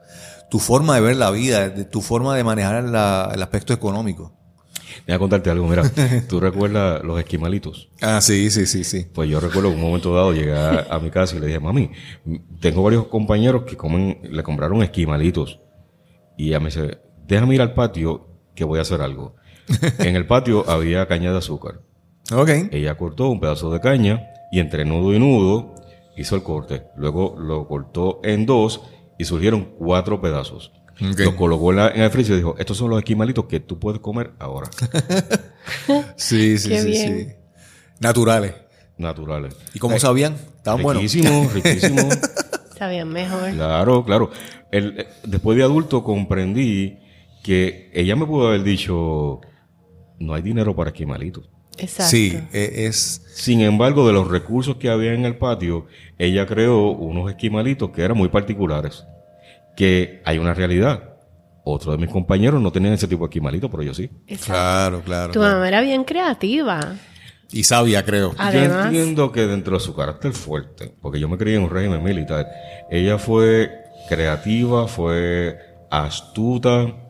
[0.49, 4.33] Tu forma de ver la vida, tu forma de manejar la- el aspecto económico.
[5.07, 5.83] Voy a contarte algo, mira,
[6.29, 7.89] ¿tú recuerdas los esquimalitos?
[8.01, 9.07] Ah, sí, sí, sí, sí.
[9.13, 11.89] Pues yo recuerdo un momento dado llegué a, a mi casa y le dije, mami,
[12.59, 15.59] tengo varios compañeros que comen, le compraron esquimalitos.
[16.37, 19.35] Y ella me dice, déjame ir al patio que voy a hacer algo.
[19.99, 21.81] En el patio había caña de azúcar.
[22.33, 22.49] Ok.
[22.71, 25.75] Ella cortó un pedazo de caña y entre nudo y nudo
[26.17, 26.83] hizo el corte.
[26.97, 28.81] Luego lo cortó en dos
[29.17, 30.71] y surgieron cuatro pedazos.
[31.01, 31.19] Ok.
[31.19, 33.79] Los colocó en, la- en el freezer y dijo, estos son los esquimalitos que tú
[33.79, 34.69] puedes comer ahora.
[36.15, 37.19] Sí, sí, Qué sí, bien.
[37.29, 37.35] sí.
[37.99, 38.53] Naturales.
[38.97, 39.55] Naturales.
[39.73, 40.33] ¿Y cómo sabían?
[40.57, 41.01] Estaban buenos.
[41.03, 42.09] Riquísimo, riquísimo.
[42.77, 43.51] Sabían mejor.
[43.51, 44.29] Claro, claro.
[44.71, 46.99] El- eh, después de adulto comprendí
[47.43, 49.41] que ella me pudo haber dicho,
[50.19, 51.49] no hay dinero para esquimalitos.
[51.77, 52.11] Exacto.
[52.11, 53.21] Sí, e- es...
[53.33, 55.87] Sin embargo, de los recursos que había en el patio,
[56.17, 59.05] ella creó unos esquimalitos que eran muy particulares.
[59.75, 61.15] Que hay una realidad.
[61.65, 64.09] Otros de mis compañeros no tenían ese tipo de esquimalitos, pero yo sí.
[64.27, 64.53] Exacto.
[64.53, 65.33] Claro, claro.
[65.33, 65.55] Tu claro.
[65.55, 66.95] mamá era bien creativa.
[67.51, 68.31] Y sabia, creo.
[68.31, 71.69] Yo Además, entiendo que dentro de su carácter fuerte, porque yo me crié en un
[71.69, 72.47] régimen militar,
[72.89, 73.71] ella fue
[74.09, 75.57] creativa, fue
[75.89, 77.02] astuta,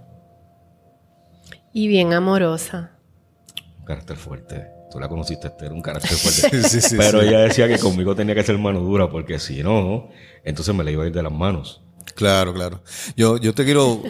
[1.74, 2.92] y bien amorosa.
[3.80, 4.68] un carácter fuerte.
[4.92, 6.64] Tú la conociste, Esther, un carácter fuerte.
[6.70, 7.28] Sí, sí, Pero sí.
[7.28, 10.10] ella decía que conmigo tenía que ser mano dura, porque si no,
[10.44, 11.82] entonces me la iba a ir de las manos.
[12.16, 12.82] Claro, claro.
[13.18, 14.04] Yo, yo te quiero,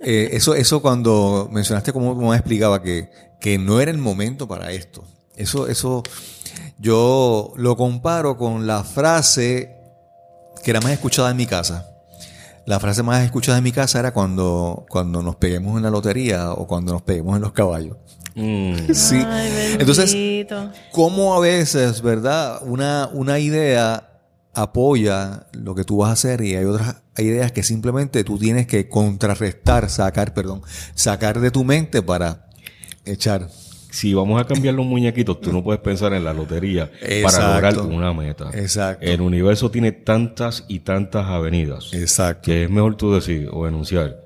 [0.00, 3.08] eh, eso, eso cuando mencionaste como, como explicaba que,
[3.40, 5.04] que no era el momento para esto.
[5.36, 6.02] Eso, eso,
[6.78, 9.74] yo lo comparo con la frase
[10.62, 11.86] que era más escuchada en mi casa.
[12.70, 16.52] La frase más escuchada en mi casa era cuando, cuando nos peguemos en la lotería
[16.52, 17.96] o cuando nos peguemos en los caballos.
[18.36, 19.16] Mm, Sí.
[19.16, 20.16] Ay, Entonces,
[20.92, 22.60] cómo a veces, ¿verdad?
[22.62, 24.22] Una, una idea
[24.54, 28.68] apoya lo que tú vas a hacer y hay otras ideas que simplemente tú tienes
[28.68, 30.62] que contrarrestar, sacar, perdón,
[30.94, 32.46] sacar de tu mente para
[33.04, 33.48] echar.
[33.90, 37.38] Si vamos a cambiar los muñequitos, tú no puedes pensar en la lotería Exacto.
[37.38, 38.50] para lograr una meta.
[38.54, 39.04] Exacto.
[39.04, 42.42] El universo tiene tantas y tantas avenidas Exacto.
[42.46, 44.16] que es mejor tú decir o enunciar.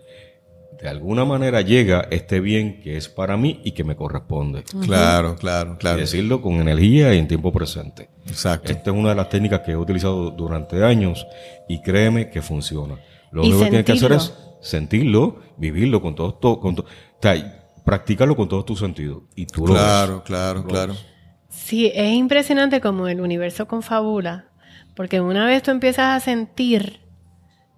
[0.82, 4.64] de alguna manera llega este bien que es para mí y que me corresponde.
[4.82, 5.96] Claro, claro, Y claro.
[5.98, 8.10] decirlo con energía y en tiempo presente.
[8.26, 8.70] Exacto.
[8.70, 11.26] Esta es una de las técnicas que he utilizado durante años
[11.70, 12.96] y créeme que funciona.
[13.32, 15.40] Lo Y único que tienes que hacer es sentirlo.
[15.56, 16.86] vivirlo con todos, to- con to- o
[17.22, 19.24] sea, practicarlo con todos tus sentidos.
[19.36, 20.22] Y tú lo Claro, ves.
[20.24, 20.94] claro, Lo claro.
[20.94, 21.06] ves.
[21.48, 24.46] Sí, es impresionante como el universo confabula,
[24.94, 27.00] porque una vez tú empiezas a sentir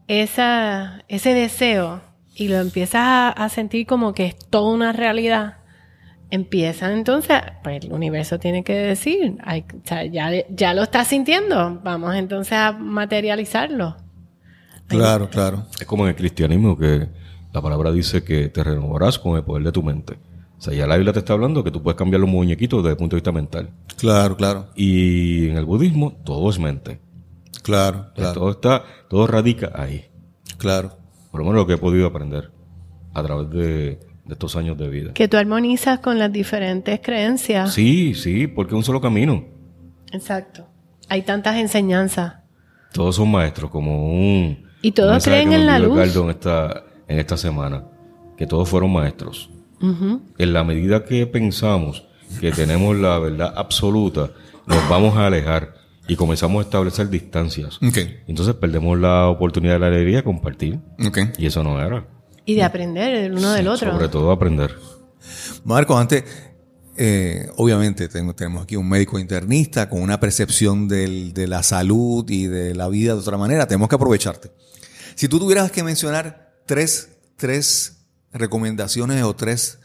[0.09, 2.03] esa, ese deseo
[2.35, 5.59] y lo empiezas a, a sentir como que es toda una realidad,
[6.31, 11.09] empieza entonces, pues el universo tiene que decir, ay, o sea, ya, ya lo estás
[11.09, 13.97] sintiendo, vamos entonces a materializarlo.
[14.89, 15.67] Claro, claro.
[15.81, 17.09] Es como en el cristianismo que
[17.57, 20.19] la palabra dice que te renovarás con el poder de tu mente.
[20.59, 22.91] O sea, ya la Biblia te está hablando que tú puedes cambiar los muñequitos desde
[22.91, 23.71] el punto de vista mental.
[23.97, 24.67] Claro, claro.
[24.75, 27.01] Y en el budismo todo es mente.
[27.63, 28.35] Claro, claro.
[28.35, 30.05] Todo está, todo radica ahí.
[30.59, 30.99] Claro.
[31.31, 32.51] Por lo menos lo que he podido aprender
[33.15, 33.59] a través de,
[34.27, 35.15] de estos años de vida.
[35.15, 37.73] Que tú armonizas con las diferentes creencias.
[37.73, 39.47] Sí, sí, porque es un solo camino.
[40.13, 40.67] Exacto.
[41.09, 42.35] Hay tantas enseñanzas.
[42.93, 44.67] Todos son maestros, como un...
[44.83, 45.97] Y todos creen en la luz.
[45.97, 47.85] Edgardo en esta, en esta semana,
[48.37, 49.51] que todos fueron maestros.
[50.39, 52.05] En la medida que pensamos
[52.41, 54.31] que tenemos la verdad absoluta,
[54.67, 55.75] nos vamos a alejar
[56.09, 57.79] y comenzamos a establecer distancias.
[58.27, 60.79] Entonces perdemos la oportunidad de la alegría de compartir.
[61.07, 61.19] Ok.
[61.39, 62.07] Y eso no era.
[62.45, 63.93] Y de aprender el uno del otro.
[63.93, 64.75] Sobre todo aprender.
[65.65, 66.25] Marco, antes,
[66.97, 72.25] eh, obviamente tengo- tenemos aquí un médico internista con una percepción del- de la salud
[72.31, 73.67] y de la vida de otra manera.
[73.67, 74.51] Tenemos que aprovecharte.
[75.15, 79.79] Si tú tuvieras que mencionar tres, tres recomendaciones o tres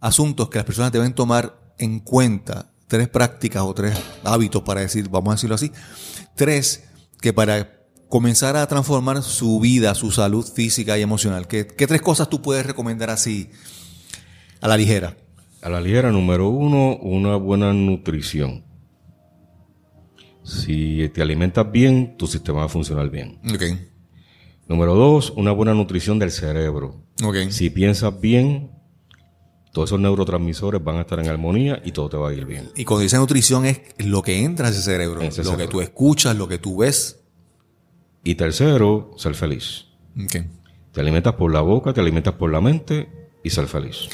[0.00, 5.08] asuntos que las personas deben tomar en cuenta, tres prácticas o tres hábitos para decir,
[5.08, 5.72] vamos a decirlo así,
[6.34, 6.84] tres
[7.20, 12.02] que para comenzar a transformar su vida, su salud física y emocional, ¿qué, qué tres
[12.02, 13.50] cosas tú puedes recomendar así
[14.60, 15.16] a la ligera?
[15.62, 18.64] A la ligera, número uno, una buena nutrición.
[20.44, 23.40] Si te alimentas bien, tu sistema va a funcionar bien.
[23.52, 23.62] Ok,
[24.68, 27.02] Número dos, una buena nutrición del cerebro.
[27.22, 28.72] ok, Si piensas bien,
[29.72, 32.70] todos esos neurotransmisores van a estar en armonía y todo te va a ir bien.
[32.74, 35.66] Y cuando dice nutrición es lo que entra a ese cerebro, Ese lo cerebro.
[35.66, 37.20] que tú escuchas, lo que tú ves.
[38.24, 39.86] Y tercero, ser feliz.
[40.20, 40.36] Ok.
[40.92, 43.08] Te alimentas por la boca, te alimentas por la mente
[43.44, 44.08] y ser feliz.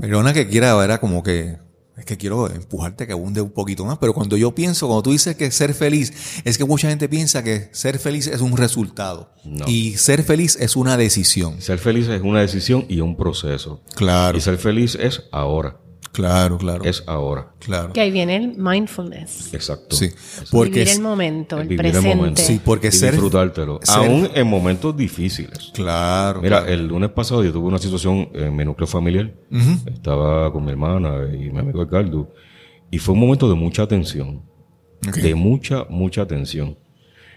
[0.00, 1.58] Perdona que quiera, era como que
[1.96, 5.12] es que quiero empujarte que abunde un poquito más, pero cuando yo pienso, cuando tú
[5.12, 6.12] dices que ser feliz,
[6.44, 9.64] es que mucha gente piensa que ser feliz es un resultado No.
[9.68, 11.60] y ser feliz es una decisión.
[11.60, 13.80] Ser feliz es una decisión y un proceso.
[13.94, 15.76] Claro, Y ser feliz es ahora.
[16.14, 17.52] Claro, claro, Es ahora.
[17.58, 17.92] claro.
[17.92, 19.52] Que ahí viene el mindfulness.
[19.52, 19.94] Exacto.
[19.96, 20.08] Sí,
[20.50, 22.16] porque Vivir es- el momento, el Vivir el presente.
[22.16, 22.40] momento.
[22.40, 23.80] Sí, porque y ser- disfrutártelo.
[23.82, 25.70] ser- Aún en momentos difíciles.
[25.74, 26.72] claro, Mira, claro.
[26.72, 29.34] el lunes pasado yo tuve una situación en mi núcleo familiar.
[29.92, 32.32] Estaba con mi hermana y mi amigo Ricardo.
[32.90, 34.42] Y fue un momento de mucha tensión.
[35.22, 36.78] De mucha, mucha tensión.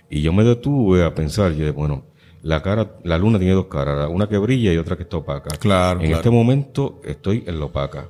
[0.10, 2.06] Y yo me detuve a pensar, yo dije, bueno,
[2.44, 5.50] la cara, la luna tiene dos caras, una que brilla y otra que está opaca.
[5.58, 6.18] Claro, En claro.
[6.18, 8.08] este momento estoy en la opaca.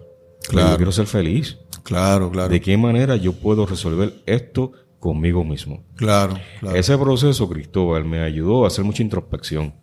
[0.47, 0.71] Claro.
[0.71, 1.57] Yo quiero ser feliz.
[1.83, 5.83] claro, claro, ¿De qué manera yo puedo resolver esto conmigo mismo?
[5.95, 6.75] claro, claro.
[6.77, 9.73] Ese proceso, Cristóbal, me ayudó a hacer mucha introspección,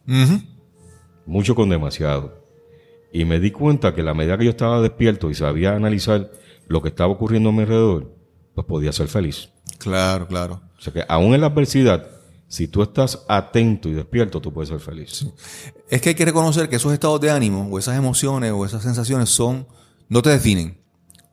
[1.26, 2.42] mucho con demasiado.
[3.12, 6.30] Y me di cuenta que a la medida que yo estaba despierto y sabía analizar
[6.66, 8.12] lo que estaba ocurriendo a mi alrededor,
[8.54, 9.50] pues podía ser feliz.
[9.78, 10.62] Claro, claro.
[10.76, 12.08] O sea que aún en la adversidad,
[12.48, 15.26] si tú estás atento y despierto, tú puedes ser feliz.
[15.88, 18.82] Es que hay que reconocer que esos estados de ánimo o esas emociones o esas
[18.82, 19.66] sensaciones son,
[20.08, 20.78] no te definen,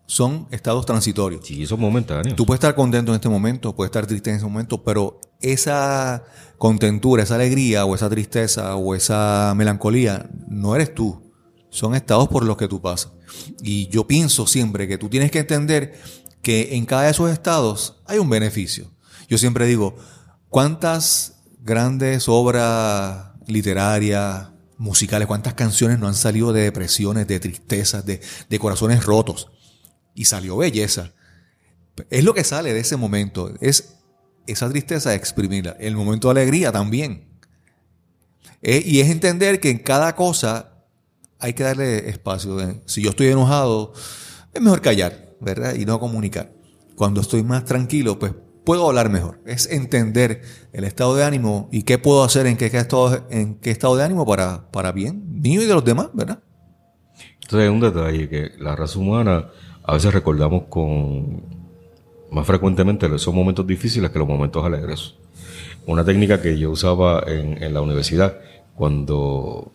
[0.05, 1.45] son estados transitorios.
[1.47, 2.35] Sí, eso es momentáneo.
[2.35, 6.23] Tú puedes estar contento en este momento, puedes estar triste en ese momento, pero esa
[6.57, 11.31] contentura, esa alegría o esa tristeza o esa melancolía no eres tú.
[11.69, 13.13] Son estados por los que tú pasas.
[13.63, 15.97] Y yo pienso siempre que tú tienes que entender
[16.41, 18.91] que en cada de esos estados hay un beneficio.
[19.29, 19.95] Yo siempre digo,
[20.49, 24.49] ¿cuántas grandes obras literarias,
[24.81, 28.19] musicales, cuántas canciones no han salido de depresiones, de tristezas, de,
[28.49, 29.49] de corazones rotos?
[30.15, 31.13] Y salió belleza.
[32.09, 33.53] Es lo que sale de ese momento.
[33.61, 33.93] Es
[34.47, 35.77] esa tristeza exprimirla.
[35.79, 37.27] El momento de alegría también.
[38.61, 40.83] Eh, y es entender que en cada cosa
[41.39, 42.55] hay que darle espacio.
[42.55, 43.93] De- Si yo estoy enojado,
[44.53, 45.75] es mejor callar, ¿verdad?
[45.75, 46.51] Y no comunicar.
[46.95, 48.33] Cuando estoy más tranquilo, pues
[48.63, 49.39] puedo hablar mejor.
[49.45, 50.41] Es entender
[50.73, 54.03] el estado de ánimo y qué puedo hacer en qué, estado, en qué estado de
[54.03, 56.39] ánimo para, para bien mío y de los demás, ¿verdad?
[57.41, 59.49] Entonces hay un detalle que la raza humana
[59.83, 61.43] a veces recordamos con
[62.31, 65.15] más frecuentemente esos momentos difíciles que los momentos alegres.
[65.85, 68.37] Una técnica que yo usaba en, en la universidad
[68.75, 69.71] cuando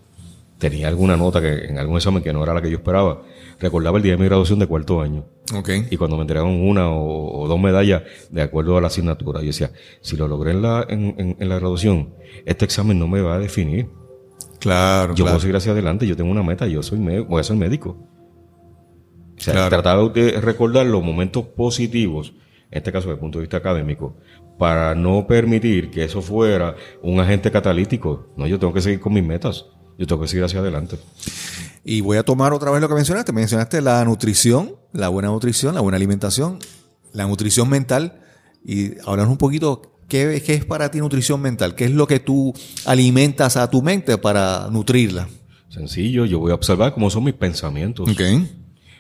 [0.59, 3.23] tenía alguna nota que en algún examen que no era la que yo esperaba,
[3.61, 5.25] recordaba el día de mi graduación de cuarto año.
[5.55, 5.71] Ok.
[5.91, 9.47] Y cuando me entregaron una o, o dos medallas de acuerdo a la asignatura, yo
[9.49, 13.21] decía, si lo logré en la, en, en- en la graduación, este examen no me
[13.21, 13.89] va a definir.
[14.59, 15.33] Claro, Yo claro.
[15.33, 17.97] puedo seguir hacia adelante, yo tengo una meta, yo soy voy a ser médico.
[19.39, 19.69] O sea, Claro.
[19.83, 22.33] tratar de recordar los momentos positivos,
[22.71, 24.17] en este caso desde el punto de vista académico,
[24.59, 28.29] para no permitir que eso fuera un agente catalítico.
[28.37, 29.67] No, yo tengo que seguir con mis metas,
[29.99, 30.97] yo tengo que seguir hacia adelante.
[31.89, 33.33] Y voy a tomar otra vez lo que mencionaste.
[33.33, 36.59] Mencionaste la nutrición, la buena nutrición, la buena alimentación,
[37.13, 38.21] la nutrición mental.
[38.65, 41.77] Y hablar un poquito, ¿qué, qué es para ti nutrición mental?
[41.77, 42.53] ¿Qué es lo que tú
[42.87, 45.29] alimentas a tu mente para nutrirla?
[45.69, 48.11] Sencillo, yo voy a observar cómo son mis pensamientos.
[48.11, 48.21] Ok.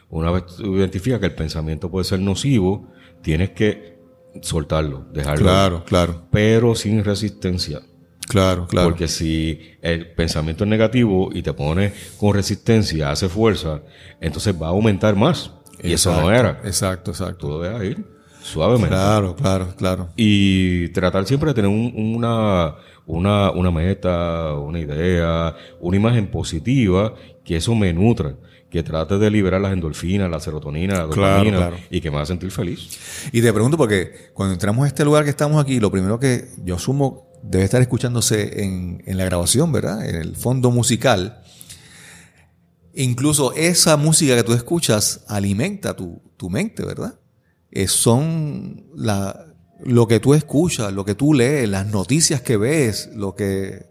[0.08, 3.98] Una vez tú identificas que el pensamiento puede ser nocivo, tienes que
[4.42, 5.42] soltarlo, dejarlo.
[5.42, 7.80] Claro, claro, Pero sin resistencia.
[8.28, 8.88] Claro, claro.
[8.88, 13.82] Porque si el pensamiento es negativo y te pones con resistencia, hace fuerza,
[14.20, 15.50] entonces va a aumentar más.
[15.82, 16.60] Y eso no Exacto, era.
[16.68, 17.48] Exacto, Tú exacto.
[17.48, 18.04] lo dejas ir
[18.42, 18.88] suavemente.
[18.88, 20.08] Claro, claro, claro.
[20.16, 27.14] Y tratar siempre de tener un- una, una, una meta, una idea, una imagen positiva,
[27.44, 28.34] que eso me nutra.
[28.70, 31.76] Que trate de liberar las endorfinas, la serotonina, la Claro, dopamina, claro.
[31.88, 33.28] y que me haga sentir feliz.
[33.32, 36.46] Y te pregunto porque cuando entramos a este lugar que estamos aquí, lo primero que
[36.64, 40.08] yo asumo debe estar escuchándose en, en la grabación, ¿verdad?
[40.08, 41.42] En el fondo musical.
[42.94, 47.18] Incluso esa música que tú escuchas alimenta tu, tu mente, ¿verdad?
[47.70, 49.46] Eh, son la,
[49.84, 53.90] lo que tú escuchas, lo que tú lees, las noticias que ves, lo que,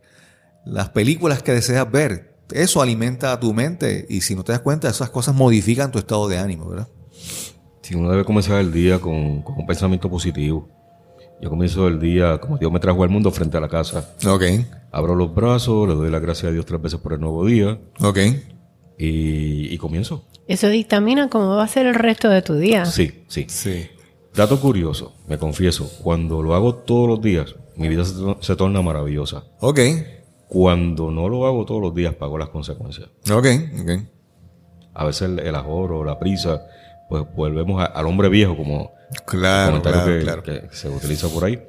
[0.66, 2.36] las películas que deseas ver.
[2.52, 6.00] Eso alimenta a tu mente y si no te das cuenta, esas cosas modifican tu
[6.00, 6.88] estado de ánimo, ¿verdad?
[7.82, 10.68] Si uno debe comenzar el día con, con un pensamiento positivo.
[11.42, 14.16] Yo comienzo el día como Dios me trajo al mundo frente a la casa.
[14.28, 14.44] Ok,
[14.92, 17.78] Abro los brazos, le doy las gracias a Dios tres veces por el nuevo día
[18.02, 18.18] ok.
[18.98, 20.26] y, y comienzo.
[20.48, 22.86] Eso dictamina cómo va a ser el resto de tu día.
[22.86, 23.46] Sí, sí.
[23.50, 23.88] Sí.
[24.34, 28.82] Dato curioso, me confieso, cuando lo hago todos los días, mi vida se, se torna
[28.82, 29.44] maravillosa.
[29.62, 29.80] Ok,
[30.48, 33.10] Cuando no lo hago todos los días, pago las consecuencias.
[33.32, 33.46] ok,
[33.82, 33.92] ok.
[34.94, 36.62] A veces el, el ahorro, la prisa,
[37.10, 38.92] pues volvemos a- al hombre viejo, como
[39.26, 40.70] Claro, comentario claro, que, claro.
[40.70, 41.62] que se utiliza por ahí,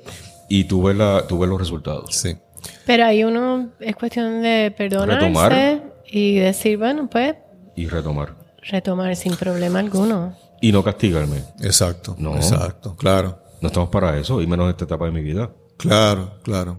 [0.48, 2.14] y tú ves, la, tú ves los resultados.
[2.14, 2.36] Sí.
[2.84, 5.82] Pero ahí uno es cuestión de perdonarse Retomar.
[6.06, 7.34] y decir, bueno, pues
[7.76, 8.34] Y retomar.
[8.62, 10.34] retomar sin problema alguno.
[10.60, 11.44] Y no castigarme.
[11.60, 12.16] Exacto.
[12.18, 12.34] No.
[12.36, 12.96] Exacto.
[12.96, 13.38] Claro.
[13.60, 15.50] No estamos para eso, y menos en esta etapa de mi vida.
[15.76, 16.78] Claro, claro.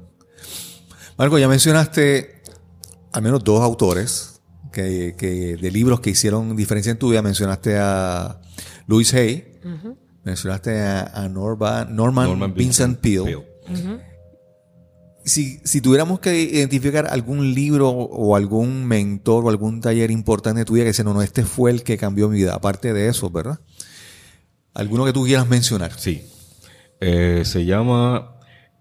[1.18, 2.42] Marco, ya mencionaste
[3.14, 4.37] al menos dos autores
[4.84, 7.22] que, que de libros que hicieron diferencia en tu vida.
[7.24, 8.40] Mencionaste a
[8.86, 9.60] Louis Hay,
[10.24, 13.44] mencionaste a, a Norma- Norman, Norman Vincent, Peale.
[15.26, 20.66] Si, si tuviéramos que identificar algún libro o algún mentor o algún taller importante de
[20.66, 23.10] tu vida que dice, no, no, este fue el que cambió mi vida, aparte de
[23.10, 23.60] eso, ¿verdad?
[24.74, 25.92] ¿Alguno que tú quieras mencionar?
[26.00, 26.24] Sí.
[27.02, 28.38] Eh, se llama,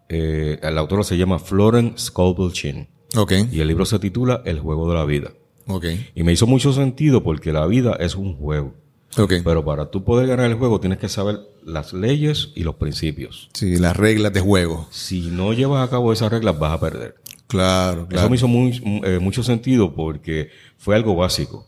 [0.08, 2.88] eh, el autor se llama Florence Scoble Chin.
[3.16, 5.32] Ok, Y el libro se titula El juego de la vida.
[5.66, 8.74] Ok, Y me hizo mucho sentido porque la vida es un juego.
[9.18, 9.34] ok.
[9.44, 13.48] Pero para tú poder ganar el juego tienes que saber las leyes y los principios.
[13.54, 14.86] Sí, las reglas de juego.
[14.90, 17.14] Si no llevas a cabo esas reglas vas a perder.
[17.48, 18.30] Claro, Eso claro.
[18.30, 21.66] me hizo muy- eh, mucho sentido porque fue algo básico.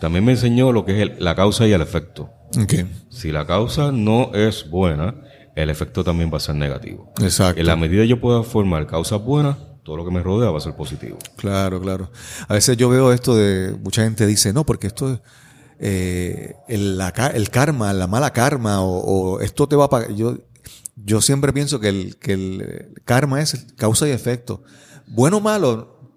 [0.00, 2.30] También me enseñó lo que es el- la causa y el efecto.
[2.60, 2.74] Ok,
[3.08, 5.14] Si la causa no es buena,
[5.56, 7.12] el efecto también va a ser negativo.
[7.22, 7.60] exacto.
[7.60, 9.56] En la medida que yo pueda formar causas buenas,
[9.86, 11.16] todo lo que me rodea va a ser positivo.
[11.36, 12.10] Claro, claro.
[12.48, 15.20] A veces yo veo esto de, mucha gente dice, no, porque esto es
[15.78, 19.88] eh, el, la ca- el karma, la mala karma, o, o esto te va a
[19.90, 20.12] pagar.
[20.14, 20.38] Yo,
[20.96, 24.64] yo siempre pienso que el, que el karma es causa y efecto.
[25.06, 26.12] Bueno o malo,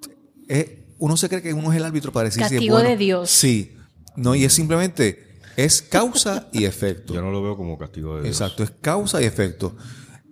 [0.47, 2.89] es- uno se cree que uno es el árbitro para decir si es Castigo bueno.
[2.89, 3.29] de Dios.
[3.29, 3.77] Sí.
[4.15, 7.13] No, y es simplemente, es causa y efecto.
[7.13, 8.35] Yo no lo veo como castigo de Dios.
[8.35, 9.75] Exacto, es causa y efecto.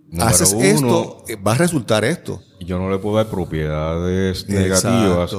[0.09, 0.63] Número Haces uno.
[0.63, 2.41] esto, eh, va a resultar esto.
[2.61, 4.89] Yo no le puedo dar propiedades Exacto.
[4.89, 5.35] negativas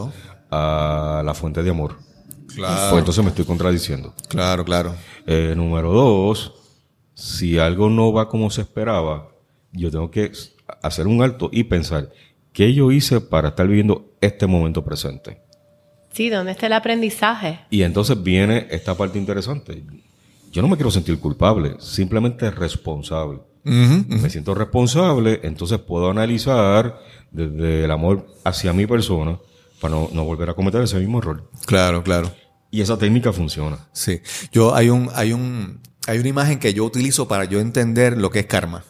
[0.51, 1.97] a la fuente de amor.
[2.55, 2.91] Claro.
[2.91, 4.15] Pues entonces me estoy contradiciendo.
[4.29, 4.95] Claro, claro.
[5.27, 6.53] Eh, número dos,
[7.15, 9.29] si algo no va como se esperaba,
[9.73, 10.33] yo tengo que
[10.83, 12.11] hacer un alto y pensar
[12.53, 15.41] qué yo hice para estar viviendo este momento presente.
[16.13, 17.61] Sí, ¿dónde está el aprendizaje?
[17.71, 19.83] Y entonces viene esta parte interesante.
[20.51, 23.41] Yo no me quiero sentir culpable, simplemente responsable.
[23.65, 26.99] Me siento responsable, entonces puedo analizar
[27.31, 29.39] desde el amor hacia mi persona
[29.81, 31.49] para no, no volver a cometer ese mismo error.
[31.67, 32.33] Claro, claro.
[32.71, 33.89] Y esa técnica funciona.
[33.93, 34.21] Sí.
[34.53, 38.31] Yo hay un, hay un, hay una imagen que yo utilizo para yo entender lo
[38.31, 38.85] que es karma.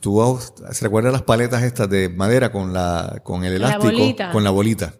[0.00, 0.38] tú
[0.70, 4.94] se recuerdas las paletas estas de madera con la con el elástico, con la bolita.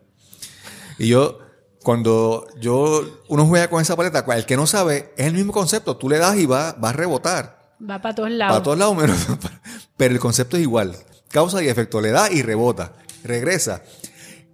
[0.99, 1.39] Y yo
[1.83, 5.97] cuando yo uno juega con esa paleta, el que no sabe es el mismo concepto,
[5.97, 8.53] tú le das y va va a rebotar Va para todos lados.
[8.53, 9.27] para todos lados, menos-
[9.97, 10.97] pero el concepto es igual,
[11.31, 12.93] causa y efecto, le da y rebota,
[13.25, 13.83] regresa.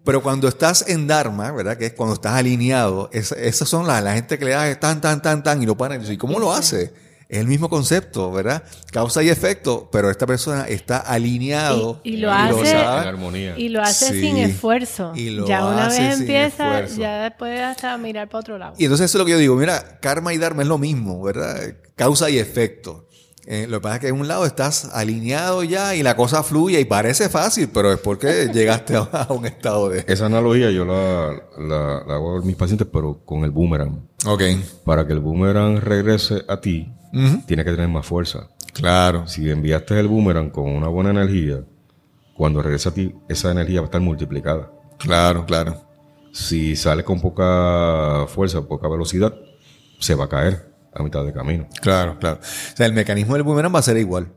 [0.04, 1.76] Pero cuando estás en Dharma, ¿verdad?
[1.76, 5.00] Que es cuando estás alineado, es- esas son las la gente que le da tan,
[5.00, 6.00] tan, tan, tan y lo paran.
[6.10, 6.92] ¿Y cómo lo hace?
[7.28, 8.62] Es el mismo concepto, ¿verdad?
[8.92, 12.00] Causa y efecto, pero esta persona está alineado.
[12.04, 13.02] Y- y lo hace- sabe.
[13.02, 13.54] En armonía.
[13.58, 14.20] Y lo hace Sí.
[14.20, 15.10] sin esfuerzo.
[15.16, 17.00] Y lo ya una hace vez sin empieza, esfuerzo.
[17.00, 18.74] ya después hasta mirar para otro lado.
[18.78, 21.20] Y entonces eso es lo que yo digo, mira, karma y dharma es lo mismo,
[21.20, 21.74] ¿verdad?
[21.96, 23.05] Causa y efecto.
[23.48, 26.42] Eh, lo que pasa es que en un lado estás alineado ya y la cosa
[26.42, 30.04] fluye y parece fácil, pero es porque llegaste a, un estado de...
[30.08, 34.00] Esa analogía yo la, la, la hago a mis pacientes, pero con el boomerang.
[34.26, 34.42] Ok.
[34.84, 37.42] Para que el boomerang regrese a ti, Ujú.
[37.46, 38.48] tiene que tener más fuerza.
[38.72, 39.28] Claro.
[39.28, 41.60] Si enviaste el boomerang con una buena energía,
[42.36, 44.70] cuando regrese a ti, esa energía va a estar multiplicada.
[44.98, 45.82] Claro, claro.
[46.32, 49.34] Si sale con poca fuerza, poca velocidad,
[50.00, 51.68] se va a caer a mitad de camino.
[51.80, 52.40] Claro, claro.
[52.42, 54.32] O sea, el mecanismo del boomerang va a ser igual.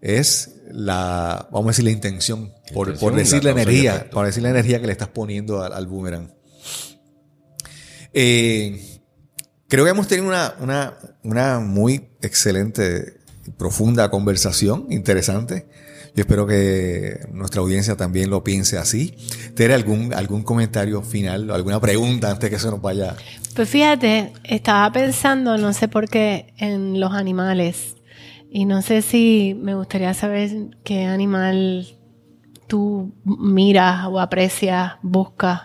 [0.00, 4.42] Es la, vamos a decir, la intención, por, Intención, por decir la energía, por decir
[4.42, 6.32] la energía que le estás poniendo al, al boomerang.
[8.12, 9.00] Eh,
[9.68, 15.68] creo que hemos tenido una, una, una muy excelente, y profunda conversación, interesante.
[16.14, 19.14] Yo espero que nuestra audiencia también lo piense así.
[19.54, 23.16] ¿Tiene algún, algún comentario final o alguna pregunta antes que se nos vaya?
[23.54, 27.96] Pues fíjate, estaba pensando, no sé por qué, en los animales.
[28.50, 30.50] Y no sé si me gustaría saber
[30.82, 31.86] qué animal
[32.66, 35.62] tú miras o aprecias, buscas.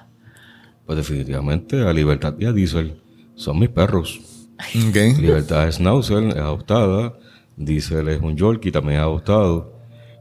[0.85, 3.01] Pues definitivamente a Libertad y a Diesel
[3.35, 4.19] son mis perros.
[4.59, 5.19] Ok.
[5.19, 7.17] Libertad es Schnauzer, es adoptada.
[7.57, 9.74] Diesel es un Yorkie, también es adoptado.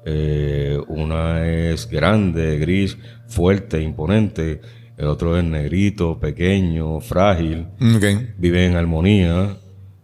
[0.07, 2.97] Eh, una es grande, gris,
[3.29, 4.61] fuerte, imponente.
[4.97, 7.67] El otro es negrito, pequeño, frágil.
[7.97, 8.05] Ok.
[8.39, 9.57] Vive en armonía.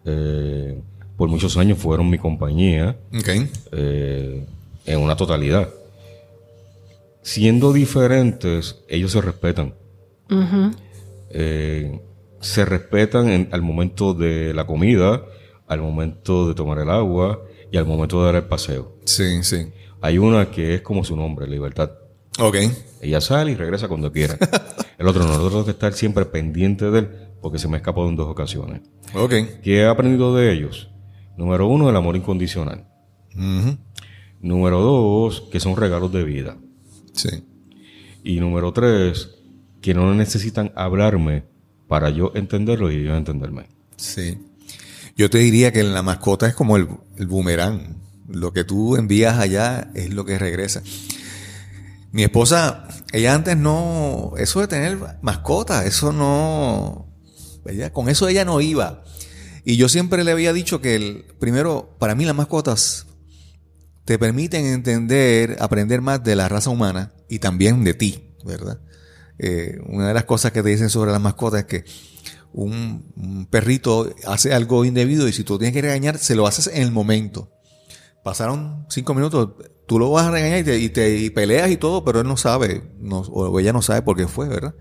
[0.04, 0.80] Eh,
[1.16, 2.96] por muchos años fueron mi compañía
[3.72, 4.46] eh,
[4.86, 5.68] en una totalidad.
[7.22, 9.74] Siendo diferentes, ellos se respetan.
[11.30, 12.00] Eh,
[12.40, 15.22] se respetan en- al momento de la comida,
[15.66, 18.96] al momento de tomar el agua y al momento de dar el paseo.
[19.04, 19.66] Sí, sí.
[20.00, 21.90] Hay una que es como su nombre, Libertad.
[22.38, 22.56] Ok.
[23.00, 24.38] Ella sale y regresa cuando quiera.
[24.98, 27.08] El otro no, nosotros tenemos que estar siempre pendiente de él
[27.40, 28.82] porque se me ha escapado en dos ocasiones.
[29.14, 29.32] Ok.
[29.62, 30.90] ¿Qué he aprendido de ellos?
[31.36, 32.86] Número uno, el amor incondicional.
[33.34, 33.78] Ujú.
[34.40, 36.58] Número dos, que son regalos de vida.
[37.12, 37.44] Sí.
[38.22, 39.30] Y número tres,
[39.80, 41.44] que no necesitan hablarme
[41.88, 43.68] para yo entenderlo y ellos entenderme.
[43.96, 44.38] Sí.
[45.16, 47.99] Yo te diría que la mascota es como el, el boomerang.
[48.30, 50.82] Lo que tú envías allá es lo que regresa.
[52.12, 57.08] Mi esposa, ella antes no, eso de tener mascota, eso no,
[57.92, 59.04] con eso ella no iba.
[59.64, 63.06] Y yo siempre le había dicho que el, primero, para mí las mascotas
[64.04, 68.80] te permiten entender, aprender más de la raza humana y también de ti, ¿verdad?
[69.38, 71.84] Eh, una de las cosas que te dicen sobre las mascotas es que
[72.52, 76.66] un, un perrito hace algo indebido y si tú tienes que regañar, se lo haces
[76.68, 77.52] en el momento.
[78.24, 79.50] Pasaron cinco minutos,
[79.86, 82.92] tú lo vas a regañar y te, y peleas y todo, pero él no sabe,
[82.98, 84.74] no- o ella no sabe por qué fue, ¿verdad?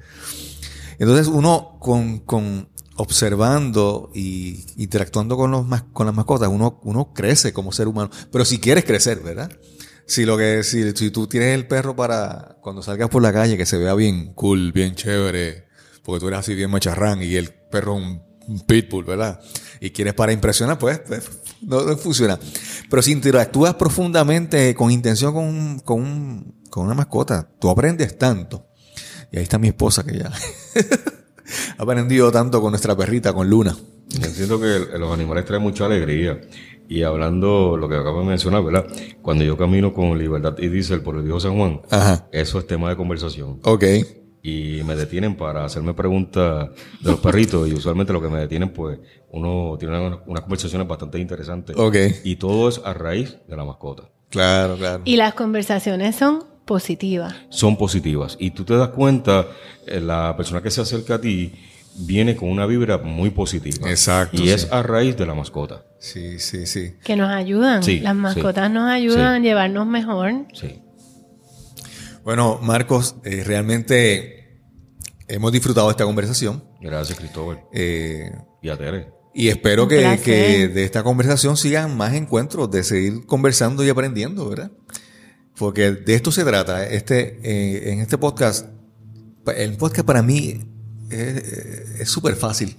[0.99, 7.53] Entonces uno con, con observando y interactuando con, los, con las mascotas, uno, uno crece
[7.53, 8.09] como ser humano.
[8.31, 9.49] Pero si quieres crecer, ¿verdad?
[10.05, 13.57] Si lo que, si, si tú tienes el perro para cuando salgas por la calle
[13.57, 15.67] que se vea bien cool, bien chévere,
[16.03, 19.39] porque tú eres así bien macharrán y el perro es un, un pitbull, ¿verdad?
[19.79, 21.29] Y quieres para impresionar, pues, pues,
[21.61, 22.37] no, no funciona.
[22.89, 28.17] Pero si interactúas profundamente con intención con, un- con, un- con una mascota, tú aprendes
[28.17, 28.67] tanto.
[29.31, 30.31] Y ahí está mi esposa que ya
[31.77, 33.75] ha aprendido tanto con nuestra perrita, con Luna.
[34.21, 36.41] Entiendo que el- los animales traen mucha alegría.
[36.87, 38.87] Y hablando lo que acabo de mencionar, ¿verdad?
[39.21, 42.27] Cuando yo camino con Libertad y Diesel por el viejo San Juan, Ajá.
[42.31, 43.59] eso es tema de conversación.
[43.63, 43.83] Ok.
[44.41, 46.69] Y me detienen para hacerme preguntas
[47.01, 47.67] de los perritos.
[47.67, 48.99] y usualmente lo que me detienen, pues,
[49.31, 51.75] uno tiene unas, conversaciones bastante interesantes.
[51.77, 51.95] Ok.
[52.23, 54.03] Y todo es a raíz de la mascota.
[54.29, 55.01] Claro, claro.
[55.05, 57.35] Y las conversaciones son positivas.
[57.49, 58.37] Son positivas.
[58.39, 59.47] Y tú te das cuenta,
[59.87, 61.51] eh, la persona que se acerca a ti
[61.95, 63.89] viene con una vibra muy positiva.
[63.89, 64.51] Exacto, Y sí.
[64.51, 65.83] es a raíz de la mascota.
[65.97, 66.93] Sí, sí, sí.
[67.03, 67.83] Que nos ayudan.
[67.83, 68.19] Sí, Las sí.
[68.19, 70.45] mascotas nos ayudan a llevarnos mejor.
[70.53, 70.79] Sí.
[72.23, 74.61] Bueno, Marcos, eh, realmente
[75.27, 76.63] hemos disfrutado de esta conversación.
[76.81, 77.63] Gracias, Cristóbal.
[77.73, 79.11] Eh, Y a Tere.
[79.33, 84.49] Y espero que, que de esta conversación sigan más encuentros, de seguir conversando y aprendiendo,
[84.49, 84.71] ¿verdad?
[85.55, 86.87] Porque de esto se trata.
[86.87, 88.67] Este, eh, en este podcast,
[89.55, 90.61] el podcast para mí
[91.09, 91.43] es
[91.99, 92.75] es súper fácil.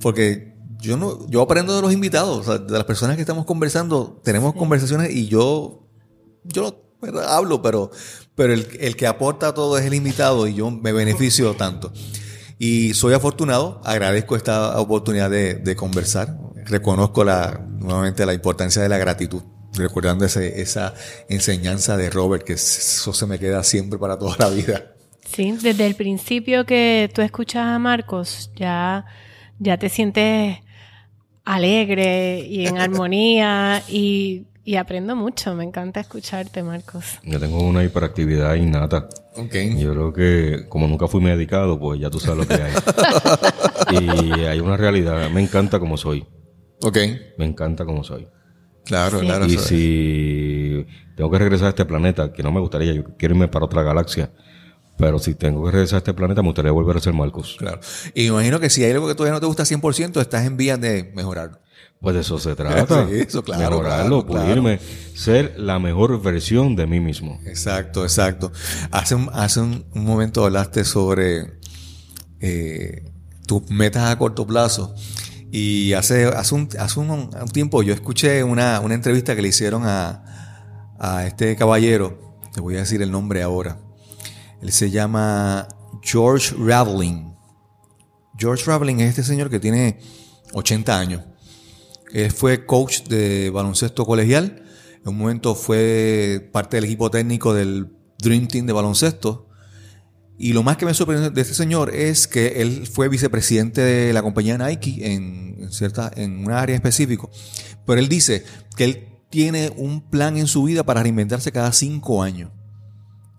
[0.00, 3.44] Porque yo no, yo aprendo de los invitados, o sea, de las personas que estamos
[3.44, 5.86] conversando, tenemos conversaciones y yo,
[6.44, 7.34] yo ¿verdad?
[7.36, 7.90] hablo, pero,
[8.40, 11.92] pero el, el que aporta todo es el invitado y yo me beneficio tanto.
[12.58, 18.88] Y soy afortunado, agradezco esta oportunidad de, de conversar, reconozco la, nuevamente la importancia de
[18.88, 19.42] la gratitud,
[19.74, 20.94] recordando ese, esa
[21.28, 24.94] enseñanza de Robert, que eso se me queda siempre para toda la vida.
[25.30, 29.04] Sí, desde el principio que tú escuchas a Marcos, ya,
[29.58, 30.60] ya te sientes
[31.44, 35.54] alegre y en armonía y, y aprendo mucho.
[35.54, 37.04] Me encanta escucharte, Marcos.
[37.24, 39.08] Yo tengo una hiperactividad innata.
[39.36, 39.54] Ok.
[39.78, 42.72] Yo creo que como nunca fui medicado, pues ya tú sabes lo que hay.
[44.36, 45.30] y hay una realidad.
[45.30, 46.26] Me encanta como soy.
[46.82, 46.98] Ok.
[47.38, 48.28] Me encanta como soy.
[48.84, 49.26] Claro, Sí.
[49.26, 49.46] claro.
[49.46, 50.86] y si
[51.16, 53.82] tengo que regresar a este planeta, que no me gustaría, yo quiero irme para otra
[53.82, 54.32] galaxia.
[54.96, 57.56] Pero si tengo que regresar a este planeta, me gustaría volver a ser Marcos.
[57.58, 57.80] Claro.
[58.14, 60.78] Y imagino que si hay algo que todavía no te gusta 100%, estás en vías
[60.80, 61.60] de mejorar.
[62.00, 63.06] Pues de eso se trata.
[63.08, 64.80] Sí, eso, claro, Mejorarlo, claro, pulirme,
[65.14, 67.38] ser la mejor versión de mí mismo.
[67.46, 68.52] Exacto, exacto.
[68.90, 71.58] Hace un, hace un, un momento hablaste sobre
[72.40, 73.10] eh,
[73.46, 74.94] tus metas a corto plazo.
[75.52, 79.48] Y hace, hace, un, hace un, un tiempo yo escuché una, una entrevista que le
[79.48, 82.38] hicieron a, a este caballero.
[82.52, 83.78] Te voy a decir el nombre ahora.
[84.62, 85.66] Él se llama
[86.02, 87.34] George Raveling.
[88.38, 89.98] George Raveling es este señor que tiene
[90.52, 91.22] 80 años.
[92.12, 94.62] Él fue coach de baloncesto colegial.
[95.04, 97.88] En un momento fue parte del equipo técnico del
[98.18, 99.48] Dream Team de baloncesto.
[100.38, 104.12] Y lo más que me sorprendió de este señor es que él fue vicepresidente de
[104.12, 107.28] la compañía Nike en, cierta, en un área específica.
[107.86, 108.44] Pero él dice
[108.76, 112.50] que él tiene un plan en su vida para reinventarse cada cinco años.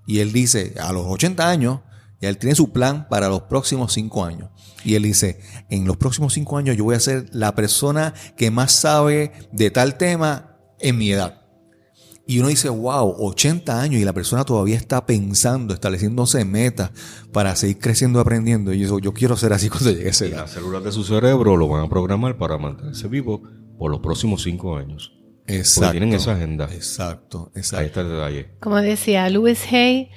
[0.05, 1.79] Y él dice, a los 80 años,
[2.21, 4.49] ya él tiene su plan para los próximos cinco años.
[4.83, 8.51] Y él dice, en los próximos cinco años yo voy a ser la persona que
[8.51, 11.37] más sabe de tal tema en mi edad.
[12.27, 16.91] Y uno dice, wow, 80 años y la persona todavía está pensando, estableciéndose metas
[17.33, 18.71] para seguir creciendo y aprendiendo.
[18.73, 20.41] Y yo, yo quiero ser así cuando llegue a esa Y edad.
[20.41, 23.41] las células de su cerebro lo van a programar para mantenerse vivo
[23.77, 25.11] por los próximos cinco años.
[25.47, 25.91] Exacto.
[25.91, 26.69] tienen esa agenda.
[26.71, 27.85] Exacto, Ahí exacto.
[27.85, 28.51] está el detalle.
[28.61, 30.09] Como decía Louis Hay,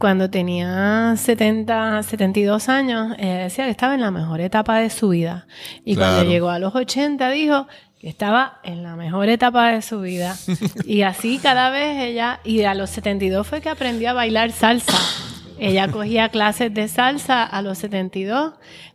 [0.00, 5.10] cuando tenía 70, 72 años, eh, decía que estaba en la mejor etapa de su
[5.10, 5.46] vida.
[5.84, 6.14] Y Claro.
[6.14, 7.68] cuando llegó a los 80 dijo
[8.00, 10.34] que estaba en la mejor etapa de su vida.
[10.86, 14.96] y así cada vez ella, y a los 72 fue que aprendió a bailar salsa.
[15.58, 18.54] Ella cogía clases de salsa a los 72,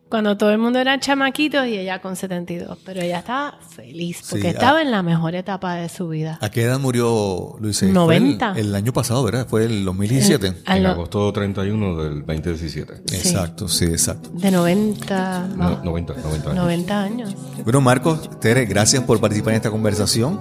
[0.10, 2.78] cuando todo el mundo era chamaquitos y ella con 72.
[2.86, 6.38] Pero ella estaba feliz porque Sí, estaba en la mejor etapa de su vida.
[6.41, 7.80] ¿A qué edad murió Luis?
[7.80, 8.53] Fue el- 90.
[8.56, 9.47] El, año pasado, ¿verdad?
[9.49, 10.53] Fue el 2017.
[10.66, 12.93] A en lo- agosto 31 del 2017.
[13.16, 14.30] Exacto, sí, exacto.
[14.34, 16.56] De 90, No, 90, 90 años.
[16.64, 17.36] 90 años.
[17.64, 20.39] Bueno, Marcos, Tere, gracias por participar en esta conversación.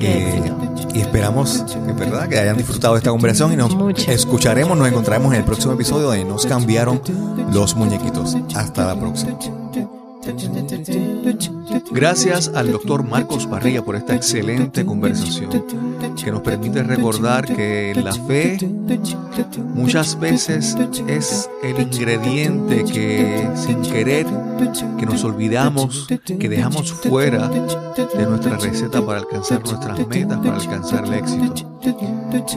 [0.00, 0.52] Eh,
[0.94, 4.10] y esperamos, que verdad, que hayan disfrutado de esta conversación y nos Mucho.
[4.10, 7.00] escucharemos, nos encontraremos en el próximo episodio de Nos cambiaron
[7.52, 8.36] los muñequitos.
[8.54, 9.38] Hasta la próxima.
[11.90, 15.50] Gracias al doctor Marcos Parrilla por esta excelente conversación
[16.22, 18.58] que nos permite recordar que la fe
[19.74, 20.76] muchas veces
[21.06, 24.26] es el ingrediente que sin querer
[24.98, 31.04] que nos olvidamos, que dejamos fuera de nuestra receta para alcanzar nuestras metas, para alcanzar
[31.04, 31.54] el éxito.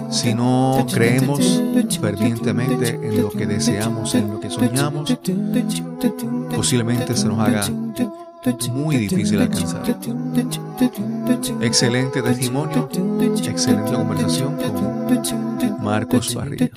[0.09, 1.61] Si no creemos
[1.99, 5.17] fervientemente en lo que deseamos, en lo que soñamos,
[6.55, 7.63] posiblemente se nos haga
[8.71, 9.83] muy difícil alcanzar.
[11.61, 12.89] Excelente testimonio,
[13.45, 16.67] excelente conversación con Marcos Barrillo.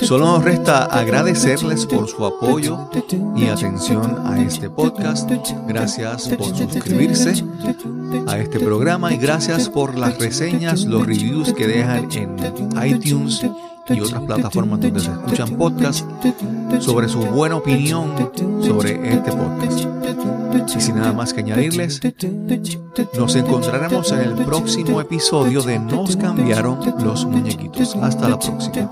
[0.00, 2.90] Solo nos resta agradecerles por su apoyo
[3.36, 5.30] y atención a este podcast.
[5.66, 7.44] Gracias por suscribirse
[8.26, 12.36] a este programa y gracias por las reseñas, los reviews que dejan en
[12.84, 13.44] iTunes
[13.90, 16.04] y otras plataformas donde se escuchan podcasts
[16.80, 18.12] sobre su buena opinión
[18.62, 19.86] sobre este podcast.
[20.76, 22.00] Y sin nada más que añadirles,
[23.16, 27.96] nos encontraremos en el próximo episodio de Nos cambiaron los muñequitos.
[27.96, 28.90] Hasta la próxima.